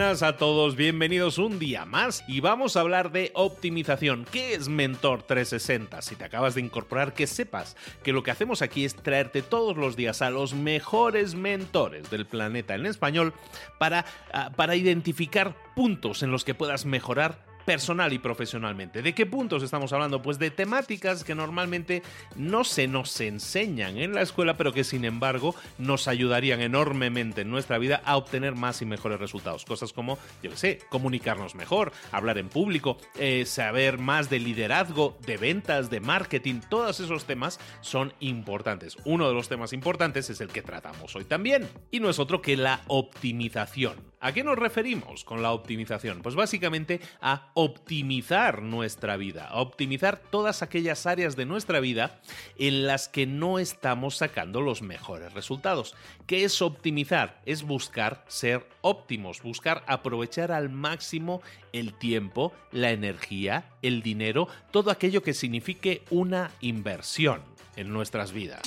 Buenas 0.00 0.22
a 0.22 0.38
todos, 0.38 0.76
bienvenidos 0.76 1.36
un 1.36 1.58
día 1.58 1.84
más 1.84 2.24
y 2.26 2.40
vamos 2.40 2.74
a 2.74 2.80
hablar 2.80 3.12
de 3.12 3.32
optimización. 3.34 4.24
¿Qué 4.32 4.54
es 4.54 4.70
Mentor 4.70 5.24
360? 5.24 6.00
Si 6.00 6.16
te 6.16 6.24
acabas 6.24 6.54
de 6.54 6.62
incorporar, 6.62 7.12
que 7.12 7.26
sepas 7.26 7.76
que 8.02 8.14
lo 8.14 8.22
que 8.22 8.30
hacemos 8.30 8.62
aquí 8.62 8.86
es 8.86 8.94
traerte 8.94 9.42
todos 9.42 9.76
los 9.76 9.96
días 9.96 10.22
a 10.22 10.30
los 10.30 10.54
mejores 10.54 11.34
mentores 11.34 12.08
del 12.08 12.24
planeta 12.24 12.74
en 12.76 12.86
español 12.86 13.34
para, 13.78 14.06
ah, 14.32 14.50
para 14.56 14.74
identificar 14.74 15.54
puntos 15.76 16.22
en 16.22 16.30
los 16.30 16.44
que 16.44 16.54
puedas 16.54 16.86
mejorar 16.86 17.49
personal 17.64 18.12
y 18.12 18.18
profesionalmente. 18.18 19.02
¿De 19.02 19.14
qué 19.14 19.26
puntos 19.26 19.62
estamos 19.62 19.92
hablando? 19.92 20.22
Pues 20.22 20.38
de 20.38 20.50
temáticas 20.50 21.24
que 21.24 21.34
normalmente 21.34 22.02
no 22.36 22.64
se 22.64 22.88
nos 22.88 23.20
enseñan 23.20 23.98
en 23.98 24.14
la 24.14 24.22
escuela, 24.22 24.56
pero 24.56 24.72
que 24.72 24.84
sin 24.84 25.04
embargo 25.04 25.54
nos 25.78 26.08
ayudarían 26.08 26.60
enormemente 26.60 27.42
en 27.42 27.50
nuestra 27.50 27.78
vida 27.78 28.02
a 28.04 28.16
obtener 28.16 28.54
más 28.54 28.82
y 28.82 28.86
mejores 28.86 29.20
resultados. 29.20 29.64
Cosas 29.64 29.92
como, 29.92 30.18
yo 30.42 30.50
qué 30.50 30.56
sé, 30.56 30.78
comunicarnos 30.88 31.54
mejor, 31.54 31.92
hablar 32.12 32.38
en 32.38 32.48
público, 32.48 32.98
eh, 33.18 33.44
saber 33.46 33.98
más 33.98 34.30
de 34.30 34.40
liderazgo, 34.40 35.18
de 35.26 35.36
ventas, 35.36 35.90
de 35.90 36.00
marketing, 36.00 36.60
todos 36.68 37.00
esos 37.00 37.24
temas 37.24 37.60
son 37.80 38.12
importantes. 38.20 38.96
Uno 39.04 39.28
de 39.28 39.34
los 39.34 39.48
temas 39.48 39.72
importantes 39.72 40.30
es 40.30 40.40
el 40.40 40.48
que 40.48 40.62
tratamos 40.62 41.14
hoy 41.16 41.24
también, 41.24 41.68
y 41.90 42.00
no 42.00 42.10
es 42.10 42.18
otro 42.18 42.42
que 42.42 42.56
la 42.56 42.80
optimización. 42.88 44.10
¿A 44.22 44.32
qué 44.32 44.44
nos 44.44 44.58
referimos 44.58 45.24
con 45.24 45.40
la 45.40 45.52
optimización? 45.52 46.20
Pues 46.20 46.34
básicamente 46.34 47.00
a 47.22 47.49
optimizar 47.62 48.62
nuestra 48.62 49.18
vida, 49.18 49.50
optimizar 49.52 50.16
todas 50.16 50.62
aquellas 50.62 51.04
áreas 51.04 51.36
de 51.36 51.44
nuestra 51.44 51.78
vida 51.78 52.18
en 52.56 52.86
las 52.86 53.10
que 53.10 53.26
no 53.26 53.58
estamos 53.58 54.16
sacando 54.16 54.62
los 54.62 54.80
mejores 54.80 55.34
resultados. 55.34 55.94
¿Qué 56.26 56.44
es 56.44 56.62
optimizar? 56.62 57.38
Es 57.44 57.62
buscar 57.62 58.24
ser 58.28 58.66
óptimos, 58.80 59.42
buscar 59.42 59.84
aprovechar 59.86 60.52
al 60.52 60.70
máximo 60.70 61.42
el 61.74 61.92
tiempo, 61.92 62.54
la 62.72 62.92
energía, 62.92 63.66
el 63.82 64.00
dinero, 64.00 64.48
todo 64.70 64.90
aquello 64.90 65.22
que 65.22 65.34
signifique 65.34 66.02
una 66.08 66.52
inversión 66.62 67.42
en 67.76 67.92
nuestras 67.92 68.32
vidas. 68.32 68.62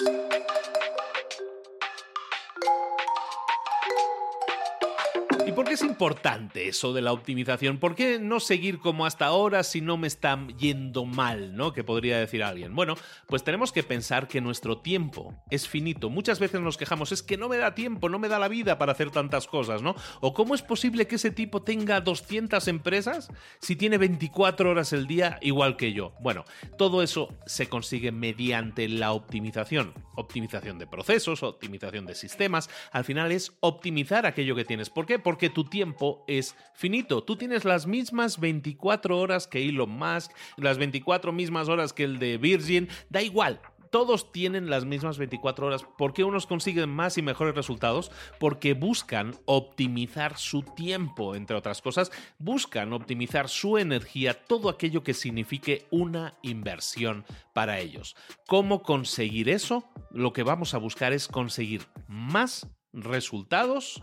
Es 5.74 5.84
importante 5.84 6.68
eso 6.68 6.94
de 6.94 7.02
la 7.02 7.12
optimización? 7.12 7.78
¿Por 7.78 7.96
qué 7.96 8.20
no 8.20 8.40
seguir 8.40 8.80
como 8.80 9.06
hasta 9.06 9.26
ahora 9.26 9.64
si 9.64 9.82
no 9.82 9.98
me 9.98 10.08
está 10.08 10.40
yendo 10.58 11.06
mal, 11.06 11.56
¿no? 11.56 11.74
Que 11.74 11.84
podría 11.84 12.18
decir 12.18 12.44
alguien. 12.44 12.76
Bueno, 12.76 12.96
pues 13.28 13.44
tenemos 13.44 13.72
que 13.72 13.84
pensar 13.84 14.28
que 14.28 14.42
nuestro 14.42 14.80
tiempo 14.80 15.36
es 15.50 15.68
finito. 15.68 16.10
Muchas 16.10 16.40
veces 16.40 16.62
nos 16.62 16.78
quejamos, 16.78 17.12
es 17.12 17.24
que 17.24 17.38
no 17.38 17.50
me 17.50 17.58
da 17.58 17.76
tiempo, 17.76 18.10
no 18.10 18.20
me 18.20 18.28
da 18.28 18.40
la 18.40 18.48
vida 18.48 18.78
para 18.78 18.92
hacer 18.92 19.12
tantas 19.12 19.48
cosas, 19.48 19.82
¿no? 19.82 19.96
¿O 20.22 20.34
cómo 20.34 20.56
es 20.56 20.62
posible 20.62 21.08
que 21.08 21.16
ese 21.16 21.32
tipo 21.32 21.62
tenga 21.62 22.02
200 22.02 22.68
empresas 22.68 23.30
si 23.60 23.76
tiene 23.76 23.98
24 23.98 24.70
horas 24.70 24.94
el 24.94 25.08
día 25.08 25.40
igual 25.42 25.78
que 25.78 25.94
yo? 25.94 26.14
Bueno, 26.20 26.46
todo 26.78 27.04
eso 27.04 27.34
se 27.46 27.68
consigue 27.68 28.12
mediante 28.12 28.88
la 28.88 29.12
optimización. 29.14 29.94
Optimización 30.16 30.78
de 30.78 30.88
procesos, 30.88 31.44
optimización 31.44 32.06
de 32.06 32.16
sistemas. 32.16 32.70
Al 32.92 33.04
final 33.04 33.32
es 33.32 33.54
optimizar 33.62 34.26
aquello 34.26 34.56
que 34.56 34.66
tienes. 34.66 34.90
¿Por 34.90 35.06
qué? 35.06 35.20
Porque 35.20 35.50
tu 35.50 35.63
tiempo 35.70 36.24
es 36.28 36.56
finito. 36.74 37.24
Tú 37.24 37.36
tienes 37.36 37.66
las 37.66 37.88
mismas 37.88 38.40
24 38.40 39.18
horas 39.18 39.48
que 39.48 39.68
Elon 39.68 39.90
Musk, 39.90 40.32
las 40.58 40.78
24 40.78 41.32
mismas 41.32 41.70
horas 41.70 41.94
que 41.94 42.04
el 42.04 42.20
de 42.20 42.38
Virgin, 42.38 42.88
da 43.10 43.22
igual 43.22 43.62
todos 43.94 44.32
tienen 44.32 44.72
las 44.72 44.86
mismas 44.86 45.20
24 45.20 45.68
horas. 45.68 45.86
¿Por 46.00 46.14
qué 46.14 46.24
unos 46.24 46.48
consiguen 46.48 46.90
más 46.90 47.20
y 47.20 47.22
mejores 47.22 47.54
resultados? 47.54 48.12
Porque 48.40 48.74
buscan 48.74 49.36
optimizar 49.46 50.36
su 50.40 50.64
tiempo, 50.64 51.36
entre 51.36 51.56
otras 51.56 51.80
cosas, 51.84 52.12
buscan 52.40 52.92
optimizar 52.92 53.50
su 53.50 53.78
energía, 53.78 54.34
todo 54.34 54.70
aquello 54.70 55.04
que 55.04 55.14
signifique 55.14 55.86
una 55.92 56.40
inversión 56.42 57.24
para 57.54 57.78
ellos. 57.78 58.16
¿Cómo 58.48 58.82
conseguir 58.82 59.48
eso? 59.48 59.88
Lo 60.10 60.34
que 60.34 60.42
vamos 60.42 60.74
a 60.74 60.80
buscar 60.80 61.14
es 61.14 61.28
conseguir 61.28 61.84
más 62.08 62.68
resultados 62.94 64.02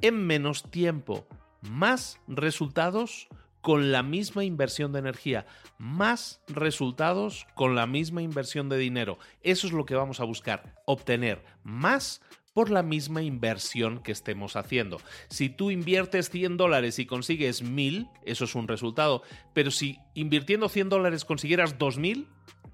en 0.00 0.26
menos 0.26 0.70
tiempo, 0.70 1.26
más 1.62 2.20
resultados 2.28 3.28
con 3.60 3.92
la 3.92 4.02
misma 4.02 4.44
inversión 4.44 4.92
de 4.92 5.00
energía, 5.00 5.46
más 5.78 6.40
resultados 6.48 7.46
con 7.54 7.74
la 7.74 7.86
misma 7.86 8.22
inversión 8.22 8.68
de 8.68 8.78
dinero. 8.78 9.18
Eso 9.42 9.66
es 9.66 9.72
lo 9.72 9.84
que 9.84 9.94
vamos 9.94 10.20
a 10.20 10.24
buscar, 10.24 10.74
obtener 10.86 11.44
más 11.64 12.22
por 12.54 12.70
la 12.70 12.82
misma 12.82 13.22
inversión 13.22 14.02
que 14.02 14.10
estemos 14.10 14.56
haciendo. 14.56 15.00
Si 15.28 15.48
tú 15.48 15.70
inviertes 15.70 16.30
100 16.30 16.56
dólares 16.56 16.98
y 16.98 17.06
consigues 17.06 17.62
1000, 17.62 18.08
eso 18.24 18.44
es 18.46 18.54
un 18.54 18.66
resultado, 18.66 19.22
pero 19.52 19.70
si 19.70 19.98
invirtiendo 20.14 20.68
100 20.68 20.88
dólares 20.88 21.24
consiguieras 21.24 21.78
2000, 21.78 22.26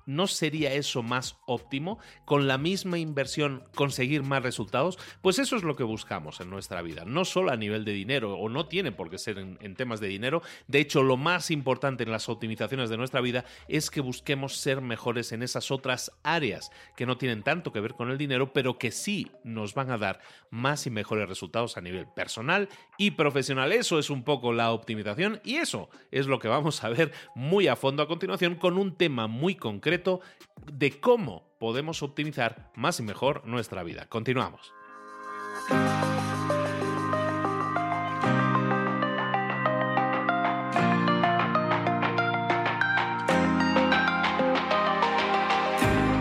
¿No 0.06 0.26
sería 0.26 0.72
eso 0.74 1.02
más 1.02 1.36
óptimo? 1.46 1.98
¿Con 2.24 2.46
la 2.46 2.58
misma 2.58 2.98
inversión 2.98 3.64
conseguir 3.74 4.22
más 4.22 4.42
resultados? 4.42 4.98
Pues 5.22 5.38
eso 5.38 5.56
es 5.56 5.62
lo 5.62 5.76
que 5.76 5.82
buscamos 5.82 6.40
en 6.40 6.50
nuestra 6.50 6.82
vida, 6.82 7.04
no 7.06 7.24
solo 7.24 7.50
a 7.50 7.56
nivel 7.56 7.84
de 7.84 7.92
dinero, 7.92 8.36
o 8.36 8.48
no 8.48 8.66
tiene 8.66 8.92
por 8.92 9.10
qué 9.10 9.18
ser 9.18 9.38
en, 9.38 9.74
temas 9.74 10.00
de 10.00 10.08
dinero. 10.08 10.42
De 10.68 10.78
hecho, 10.78 11.02
lo 11.02 11.16
más 11.16 11.50
importante 11.50 12.04
en 12.04 12.10
las 12.10 12.28
optimizaciones 12.28 12.90
de 12.90 12.96
nuestra 12.96 13.20
vida 13.20 13.44
es 13.68 13.90
que 13.90 14.00
busquemos 14.00 14.56
ser 14.56 14.80
mejores 14.80 15.32
en 15.32 15.42
esas 15.42 15.70
otras 15.70 16.12
áreas 16.22 16.70
que 16.96 17.06
no 17.06 17.16
tienen 17.16 17.42
tanto 17.42 17.72
que 17.72 17.80
ver 17.80 17.94
con 17.94 18.10
el 18.10 18.18
dinero, 18.18 18.52
pero 18.52 18.78
que 18.78 18.90
sí 18.90 19.30
nos 19.42 19.74
van 19.74 19.90
a 19.90 19.98
dar 19.98 20.20
más 20.50 20.86
y 20.86 20.90
mejores 20.90 21.28
resultados 21.28 21.76
a 21.76 21.80
nivel 21.80 22.06
personal 22.06 22.68
y 22.98 23.12
profesional. 23.12 23.72
Eso 23.72 23.98
es 23.98 24.10
un 24.10 24.22
poco 24.22 24.52
la 24.52 24.70
optimización 24.72 25.40
y 25.44 25.56
eso 25.56 25.88
es 26.10 26.26
lo 26.26 26.38
que 26.38 26.48
vamos 26.48 26.84
a 26.84 26.90
ver 26.90 27.12
muy 27.34 27.68
a 27.68 27.76
fondo 27.76 28.02
a 28.02 28.08
continuación 28.08 28.54
con 28.54 28.78
un 28.78 28.96
tema 28.96 29.26
muy 29.26 29.54
concreto 29.54 29.93
de 30.72 31.00
cómo 31.00 31.54
podemos 31.58 32.02
optimizar 32.02 32.70
más 32.74 33.00
y 33.00 33.02
mejor 33.02 33.46
nuestra 33.46 33.82
vida. 33.82 34.06
Continuamos. 34.08 34.72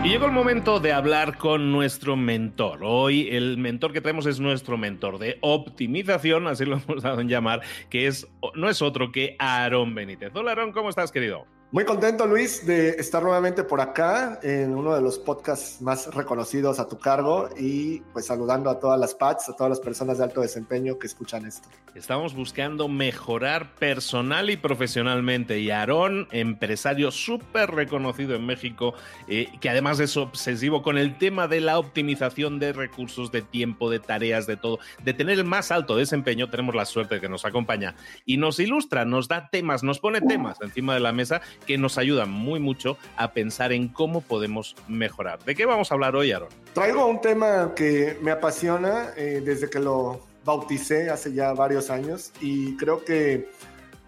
Y 0.04 0.08
llegó 0.10 0.26
el 0.26 0.32
momento 0.32 0.80
de 0.80 0.92
hablar 0.92 1.38
con 1.38 1.72
nuestro 1.72 2.14
mentor. 2.14 2.80
Hoy 2.82 3.28
el 3.30 3.56
mentor 3.56 3.94
que 3.94 4.02
tenemos 4.02 4.26
es 4.26 4.38
nuestro 4.38 4.76
mentor 4.76 5.18
de 5.18 5.38
optimización, 5.40 6.46
así 6.46 6.66
lo 6.66 6.76
hemos 6.76 7.02
dado 7.02 7.22
en 7.22 7.28
llamar, 7.28 7.62
que 7.88 8.06
es 8.06 8.28
no 8.54 8.68
es 8.68 8.82
otro 8.82 9.10
que 9.10 9.34
Aarón 9.38 9.94
Benítez. 9.94 10.30
Hola 10.34 10.50
Aarón, 10.50 10.72
¿cómo 10.72 10.90
estás, 10.90 11.10
querido? 11.10 11.46
Muy 11.74 11.84
contento, 11.84 12.24
Luis, 12.24 12.64
de 12.64 12.90
estar 12.90 13.20
nuevamente 13.20 13.64
por 13.64 13.80
acá 13.80 14.38
en 14.44 14.76
uno 14.76 14.94
de 14.94 15.00
los 15.00 15.18
podcasts 15.18 15.82
más 15.82 16.06
reconocidos 16.14 16.78
a 16.78 16.86
tu 16.86 17.00
cargo 17.00 17.48
y 17.58 17.98
pues 18.12 18.26
saludando 18.26 18.70
a 18.70 18.78
todas 18.78 19.00
las 19.00 19.12
PATs, 19.12 19.48
a 19.48 19.56
todas 19.56 19.70
las 19.70 19.80
personas 19.80 20.18
de 20.18 20.22
alto 20.22 20.40
desempeño 20.40 21.00
que 21.00 21.08
escuchan 21.08 21.44
esto. 21.44 21.68
Estamos 21.96 22.34
buscando 22.34 22.88
mejorar 22.88 23.74
personal 23.76 24.50
y 24.50 24.56
profesionalmente 24.56 25.60
y 25.60 25.70
Aarón, 25.70 26.26
empresario 26.32 27.12
súper 27.12 27.70
reconocido 27.70 28.34
en 28.34 28.46
México, 28.46 28.94
eh, 29.28 29.48
que 29.60 29.68
además 29.68 30.00
es 30.00 30.16
obsesivo 30.16 30.82
con 30.82 30.98
el 30.98 31.18
tema 31.18 31.46
de 31.46 31.60
la 31.60 31.78
optimización 31.78 32.58
de 32.58 32.72
recursos, 32.72 33.30
de 33.30 33.42
tiempo, 33.42 33.90
de 33.90 34.00
tareas, 34.00 34.48
de 34.48 34.56
todo, 34.56 34.80
de 35.04 35.14
tener 35.14 35.38
el 35.38 35.44
más 35.44 35.70
alto 35.70 35.96
desempeño, 35.96 36.50
tenemos 36.50 36.74
la 36.74 36.84
suerte 36.84 37.16
de 37.16 37.20
que 37.20 37.28
nos 37.28 37.44
acompaña 37.44 37.94
y 38.24 38.38
nos 38.38 38.58
ilustra, 38.58 39.04
nos 39.04 39.28
da 39.28 39.48
temas, 39.48 39.84
nos 39.84 40.00
pone 40.00 40.20
temas 40.20 40.60
encima 40.62 40.94
de 40.94 41.00
la 41.00 41.12
mesa 41.12 41.42
que 41.64 41.78
nos 41.78 41.98
ayudan 41.98 42.30
muy 42.30 42.60
mucho 42.60 42.96
a 43.16 43.32
pensar 43.32 43.72
en 43.72 43.88
cómo 43.88 44.20
podemos 44.20 44.76
mejorar. 44.88 45.42
¿De 45.44 45.54
qué 45.54 45.66
vamos 45.66 45.90
a 45.90 45.94
hablar 45.94 46.16
hoy, 46.16 46.32
Aaron? 46.32 46.48
Traigo 46.72 47.06
un 47.06 47.20
tema 47.20 47.72
que 47.74 48.18
me 48.22 48.30
apasiona 48.30 49.10
eh, 49.16 49.42
desde 49.44 49.68
que 49.70 49.80
lo 49.80 50.20
bauticé 50.44 51.10
hace 51.10 51.32
ya 51.32 51.52
varios 51.52 51.90
años 51.90 52.32
y 52.40 52.76
creo 52.76 53.04
que 53.04 53.48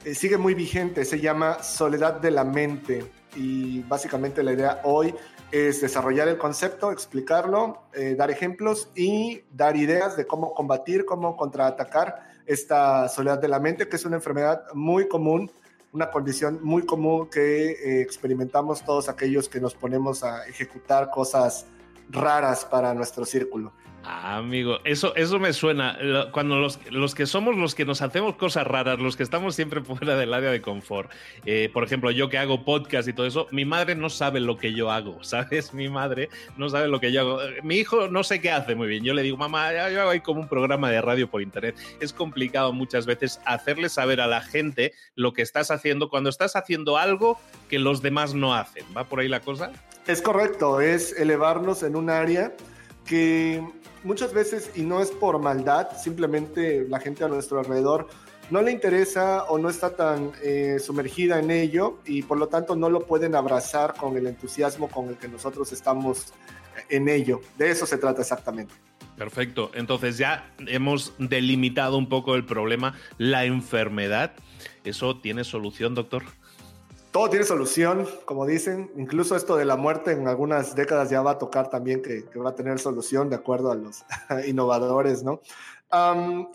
eh, 0.05 0.14
sigue 0.14 0.37
muy 0.37 0.55
vigente. 0.55 1.05
Se 1.05 1.20
llama 1.20 1.62
Soledad 1.62 2.20
de 2.20 2.31
la 2.31 2.44
Mente 2.44 3.05
y 3.35 3.81
básicamente 3.82 4.43
la 4.43 4.52
idea 4.52 4.81
hoy 4.85 5.14
es 5.50 5.81
desarrollar 5.81 6.29
el 6.29 6.38
concepto, 6.38 6.91
explicarlo, 6.91 7.82
eh, 7.94 8.14
dar 8.17 8.31
ejemplos 8.31 8.91
y 8.94 9.43
dar 9.52 9.76
ideas 9.76 10.17
de 10.17 10.26
cómo 10.26 10.55
combatir, 10.55 11.05
cómo 11.05 11.37
contraatacar 11.37 12.26
esta 12.47 13.09
soledad 13.09 13.38
de 13.41 13.49
la 13.49 13.61
mente, 13.61 13.88
que 13.88 13.97
es 13.97 14.05
una 14.05 14.17
enfermedad 14.17 14.62
muy 14.75 15.09
común 15.09 15.50
una 15.96 16.10
condición 16.10 16.60
muy 16.62 16.84
común 16.84 17.28
que 17.31 17.70
eh, 17.70 18.02
experimentamos 18.02 18.84
todos 18.84 19.08
aquellos 19.08 19.48
que 19.48 19.60
nos 19.60 19.75
ponemos 19.75 20.22
a 20.22 20.46
ejecutar 20.46 21.10
cosas 21.10 21.64
raras 22.10 22.66
para 22.66 22.93
nuestro 22.93 23.25
círculo. 23.25 23.72
Ah, 24.08 24.37
amigo, 24.37 24.79
eso, 24.85 25.17
eso 25.17 25.41
me 25.41 25.53
suena. 25.53 25.99
Cuando 26.31 26.61
los, 26.61 26.79
los, 26.93 27.17
que 27.17 27.26
somos 27.26 27.56
los 27.56 27.75
que 27.75 27.85
nos 27.85 28.03
hacemos 28.03 28.37
cosas 28.37 28.64
raras, 28.64 29.00
los 29.00 29.17
que 29.17 29.25
estamos 29.25 29.56
siempre 29.56 29.81
fuera 29.85 30.14
del 30.17 30.32
área 30.32 30.53
de 30.53 30.62
confort. 30.62 31.11
Eh, 31.44 31.70
por 31.73 31.82
ejemplo, 31.82 32.12
yo 32.12 32.29
que 32.29 32.38
hago 32.38 32.64
podcast 32.64 33.08
y 33.08 33.12
todo 33.12 33.26
eso, 33.26 33.49
mi 33.50 33.64
madre 33.64 33.97
no 33.97 34.08
sabe 34.08 34.38
lo 34.38 34.58
que 34.58 34.73
yo 34.73 34.93
hago, 34.93 35.19
¿sabes? 35.25 35.75
Mi 35.75 35.88
madre 35.88 36.29
no 36.56 36.69
sabe 36.69 36.87
lo 36.87 37.00
que 37.00 37.11
yo 37.11 37.20
hago. 37.23 37.38
Mi 37.64 37.79
hijo 37.79 38.06
no 38.06 38.23
sé 38.23 38.41
qué 38.41 38.53
hace 38.53 38.76
muy 38.76 38.87
bien. 38.87 39.03
Yo 39.03 39.12
le 39.12 39.23
digo, 39.23 39.37
mamá, 39.37 39.73
yo 39.91 40.03
hago 40.03 40.23
como 40.23 40.43
un 40.43 40.49
programa 40.49 40.88
de 40.88 41.02
radio 41.02 41.29
por 41.29 41.43
internet. 41.43 41.76
Es 41.99 42.12
complicado 42.12 42.73
muchas 42.73 43.06
veces 43.06 43.41
hacerle 43.44 43.88
saber 43.88 44.20
a 44.20 44.29
la 44.29 44.41
gente 44.41 44.93
lo 45.17 45.32
que 45.32 45.43
estás 45.43 45.73
haciendo 45.73 46.11
cuando 46.11 46.31
estás 46.31 46.55
haciendo 46.55 46.97
algo 46.97 47.41
que 47.69 47.81
los 47.81 48.02
demás 48.02 48.35
no 48.35 48.55
hacen. 48.55 48.85
¿Va 48.97 49.02
por 49.02 49.19
ahí 49.19 49.26
la 49.29 49.41
cosa? 49.41 49.73
Es 50.06 50.23
correcto, 50.23 50.81
es 50.81 51.19
elevarnos 51.19 51.82
en 51.82 51.97
un 51.97 52.09
área 52.09 52.55
que 53.05 53.62
muchas 54.06 54.32
veces, 54.32 54.70
y 54.75 54.82
no 54.82 55.03
es 55.03 55.11
por 55.11 55.38
maldad, 55.38 55.88
simplemente 55.99 56.87
la 56.88 57.00
gente 57.00 57.25
a 57.25 57.29
nuestro 57.29 57.58
alrededor 57.58 58.08
no 58.49 58.62
le 58.62 58.70
interesa 58.70 59.44
o 59.44 59.58
no 59.58 59.69
está 59.69 59.97
tan 59.97 60.31
eh, 60.43 60.79
sumergida 60.79 61.41
en 61.41 61.50
ello 61.50 61.99
y 62.06 62.23
por 62.23 62.38
lo 62.38 62.47
tanto 62.47 62.76
no 62.76 62.88
lo 62.88 63.00
pueden 63.00 63.35
abrazar 63.35 63.94
con 63.94 64.17
el 64.17 64.29
entusiasmo 64.29 64.88
con 64.88 65.08
el 65.08 65.17
que 65.17 65.26
nosotros 65.26 65.73
estamos 65.73 66.32
en 66.88 67.08
ello. 67.08 67.41
De 67.58 67.70
eso 67.70 67.87
se 67.87 67.99
trata 67.99 68.23
exactamente. 68.23 68.73
Perfecto. 69.17 69.70
Entonces 69.75 70.19
ya 70.19 70.52
hemos 70.67 71.14
delimitado 71.19 71.97
un 71.97 72.09
poco 72.09 72.37
el 72.37 72.44
problema, 72.44 72.94
la 73.19 73.44
enfermedad. 73.44 74.35
¿Eso 74.85 75.19
tiene 75.19 75.43
solución, 75.43 75.94
doctor? 75.94 76.23
Todo 77.16 77.30
tiene 77.30 77.46
solución, 77.46 78.06
como 78.26 78.44
dicen. 78.44 78.90
Incluso 78.94 79.36
esto 79.36 79.56
de 79.56 79.64
la 79.64 79.76
muerte 79.76 80.12
en 80.12 80.28
algunas 80.28 80.74
décadas 80.74 81.08
ya 81.08 81.22
va 81.22 81.30
a 81.30 81.38
tocar 81.38 81.70
también 81.70 82.02
que, 82.02 82.26
va 82.38 82.50
a 82.50 82.54
tener 82.54 82.78
solución 82.78 83.30
de 83.30 83.36
acuerdo 83.36 83.72
a 83.72 83.74
los 83.74 84.04
innovadores, 84.46 85.22
¿no? 85.22 85.40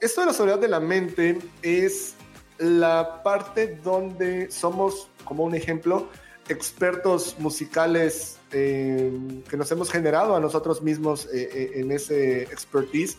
esto 0.01 0.21
de 0.21 0.27
la 0.27 0.33
soledad 0.33 0.59
de 0.59 0.67
la 0.67 0.79
mente 0.79 1.39
es 1.63 2.13
la 2.59 3.23
parte 3.23 3.79
donde 3.83 4.51
somos, 4.51 5.09
como 5.25 5.45
un 5.45 5.55
ejemplo, 5.55 6.07
expertos 6.47 7.37
musicales 7.39 8.37
eh, 8.51 9.11
que 9.49 9.57
nos 9.57 9.71
hemos 9.71 9.89
generado 9.89 10.35
a 10.35 10.39
nosotros 10.39 10.83
mismos 10.83 11.25
eh, 11.33 11.49
eh, 11.51 11.71
en 11.79 11.91
ese 11.91 12.43
expertise 12.43 13.17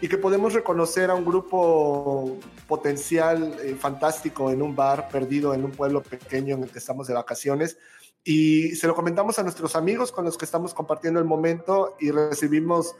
y 0.00 0.08
que 0.08 0.18
podemos 0.18 0.52
reconocer 0.52 1.10
a 1.10 1.14
un 1.14 1.24
grupo 1.24 2.36
potencial 2.66 3.56
eh, 3.62 3.76
fantástico 3.78 4.50
en 4.50 4.62
un 4.62 4.74
bar 4.74 5.08
perdido 5.08 5.54
en 5.54 5.64
un 5.64 5.70
pueblo 5.70 6.02
pequeño 6.02 6.56
en 6.56 6.64
el 6.64 6.70
que 6.70 6.78
estamos 6.78 7.06
de 7.06 7.14
vacaciones. 7.14 7.78
Y 8.22 8.74
se 8.76 8.86
lo 8.86 8.94
comentamos 8.94 9.38
a 9.38 9.42
nuestros 9.42 9.76
amigos 9.76 10.10
con 10.10 10.24
los 10.24 10.38
que 10.38 10.44
estamos 10.44 10.72
compartiendo 10.74 11.20
el 11.20 11.26
momento 11.26 11.96
y 12.00 12.10
recibimos 12.10 12.96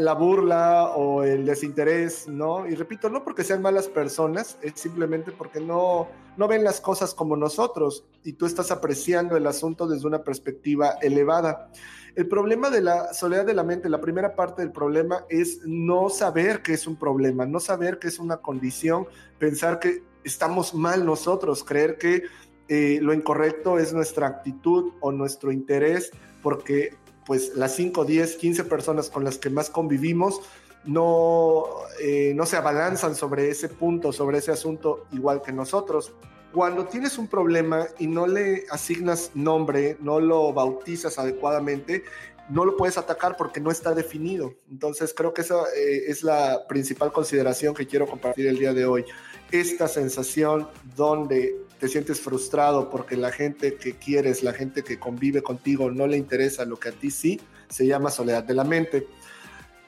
la 0.00 0.14
burla 0.14 0.90
o 0.96 1.22
el 1.22 1.46
desinterés, 1.46 2.26
¿no? 2.28 2.66
Y 2.66 2.74
repito, 2.74 3.08
no 3.08 3.22
porque 3.24 3.44
sean 3.44 3.62
malas 3.62 3.88
personas, 3.88 4.58
es 4.62 4.72
simplemente 4.74 5.32
porque 5.32 5.60
no, 5.60 6.08
no 6.36 6.48
ven 6.48 6.64
las 6.64 6.80
cosas 6.80 7.14
como 7.14 7.36
nosotros 7.36 8.04
y 8.24 8.32
tú 8.32 8.46
estás 8.46 8.70
apreciando 8.70 9.36
el 9.36 9.46
asunto 9.46 9.86
desde 9.86 10.06
una 10.06 10.24
perspectiva 10.24 10.96
elevada. 11.00 11.70
El 12.16 12.26
problema 12.26 12.70
de 12.70 12.82
la 12.82 13.14
soledad 13.14 13.46
de 13.46 13.54
la 13.54 13.62
mente, 13.62 13.88
la 13.88 14.00
primera 14.00 14.34
parte 14.34 14.62
del 14.62 14.72
problema 14.72 15.24
es 15.28 15.60
no 15.64 16.10
saber 16.10 16.62
que 16.62 16.74
es 16.74 16.86
un 16.86 16.96
problema, 16.96 17.46
no 17.46 17.60
saber 17.60 17.98
que 18.00 18.08
es 18.08 18.18
una 18.18 18.38
condición, 18.38 19.06
pensar 19.38 19.78
que 19.78 20.02
estamos 20.24 20.74
mal 20.74 21.06
nosotros, 21.06 21.62
creer 21.62 21.96
que 21.96 22.24
eh, 22.68 22.98
lo 23.00 23.14
incorrecto 23.14 23.78
es 23.78 23.92
nuestra 23.92 24.26
actitud 24.26 24.92
o 25.00 25.12
nuestro 25.12 25.52
interés, 25.52 26.10
porque 26.42 26.96
pues 27.30 27.52
las 27.54 27.76
5, 27.76 28.06
10, 28.06 28.36
15 28.38 28.64
personas 28.64 29.08
con 29.08 29.22
las 29.22 29.38
que 29.38 29.50
más 29.50 29.70
convivimos 29.70 30.40
no, 30.84 31.62
eh, 32.00 32.32
no 32.34 32.44
se 32.44 32.56
abalanzan 32.56 33.14
sobre 33.14 33.50
ese 33.50 33.68
punto, 33.68 34.10
sobre 34.12 34.38
ese 34.38 34.50
asunto 34.50 35.06
igual 35.12 35.40
que 35.40 35.52
nosotros. 35.52 36.12
Cuando 36.52 36.86
tienes 36.86 37.18
un 37.18 37.28
problema 37.28 37.86
y 38.00 38.08
no 38.08 38.26
le 38.26 38.64
asignas 38.68 39.30
nombre, 39.34 39.96
no 40.00 40.18
lo 40.18 40.52
bautizas 40.52 41.20
adecuadamente, 41.20 42.02
no 42.48 42.64
lo 42.64 42.76
puedes 42.76 42.98
atacar 42.98 43.36
porque 43.36 43.60
no 43.60 43.70
está 43.70 43.94
definido. 43.94 44.54
Entonces 44.68 45.14
creo 45.16 45.32
que 45.32 45.42
esa 45.42 45.62
eh, 45.76 46.06
es 46.08 46.24
la 46.24 46.66
principal 46.66 47.12
consideración 47.12 47.74
que 47.74 47.86
quiero 47.86 48.08
compartir 48.08 48.48
el 48.48 48.58
día 48.58 48.74
de 48.74 48.86
hoy. 48.86 49.04
Esta 49.52 49.86
sensación 49.86 50.68
donde 50.96 51.54
te 51.80 51.88
sientes 51.88 52.20
frustrado 52.20 52.90
porque 52.90 53.16
la 53.16 53.32
gente 53.32 53.74
que 53.74 53.94
quieres, 53.94 54.42
la 54.42 54.52
gente 54.52 54.84
que 54.84 55.00
convive 55.00 55.42
contigo 55.42 55.90
no 55.90 56.06
le 56.06 56.16
interesa 56.16 56.64
lo 56.64 56.78
que 56.78 56.90
a 56.90 56.92
ti 56.92 57.10
sí, 57.10 57.40
se 57.68 57.86
llama 57.86 58.10
soledad 58.10 58.44
de 58.44 58.54
la 58.54 58.64
mente. 58.64 59.06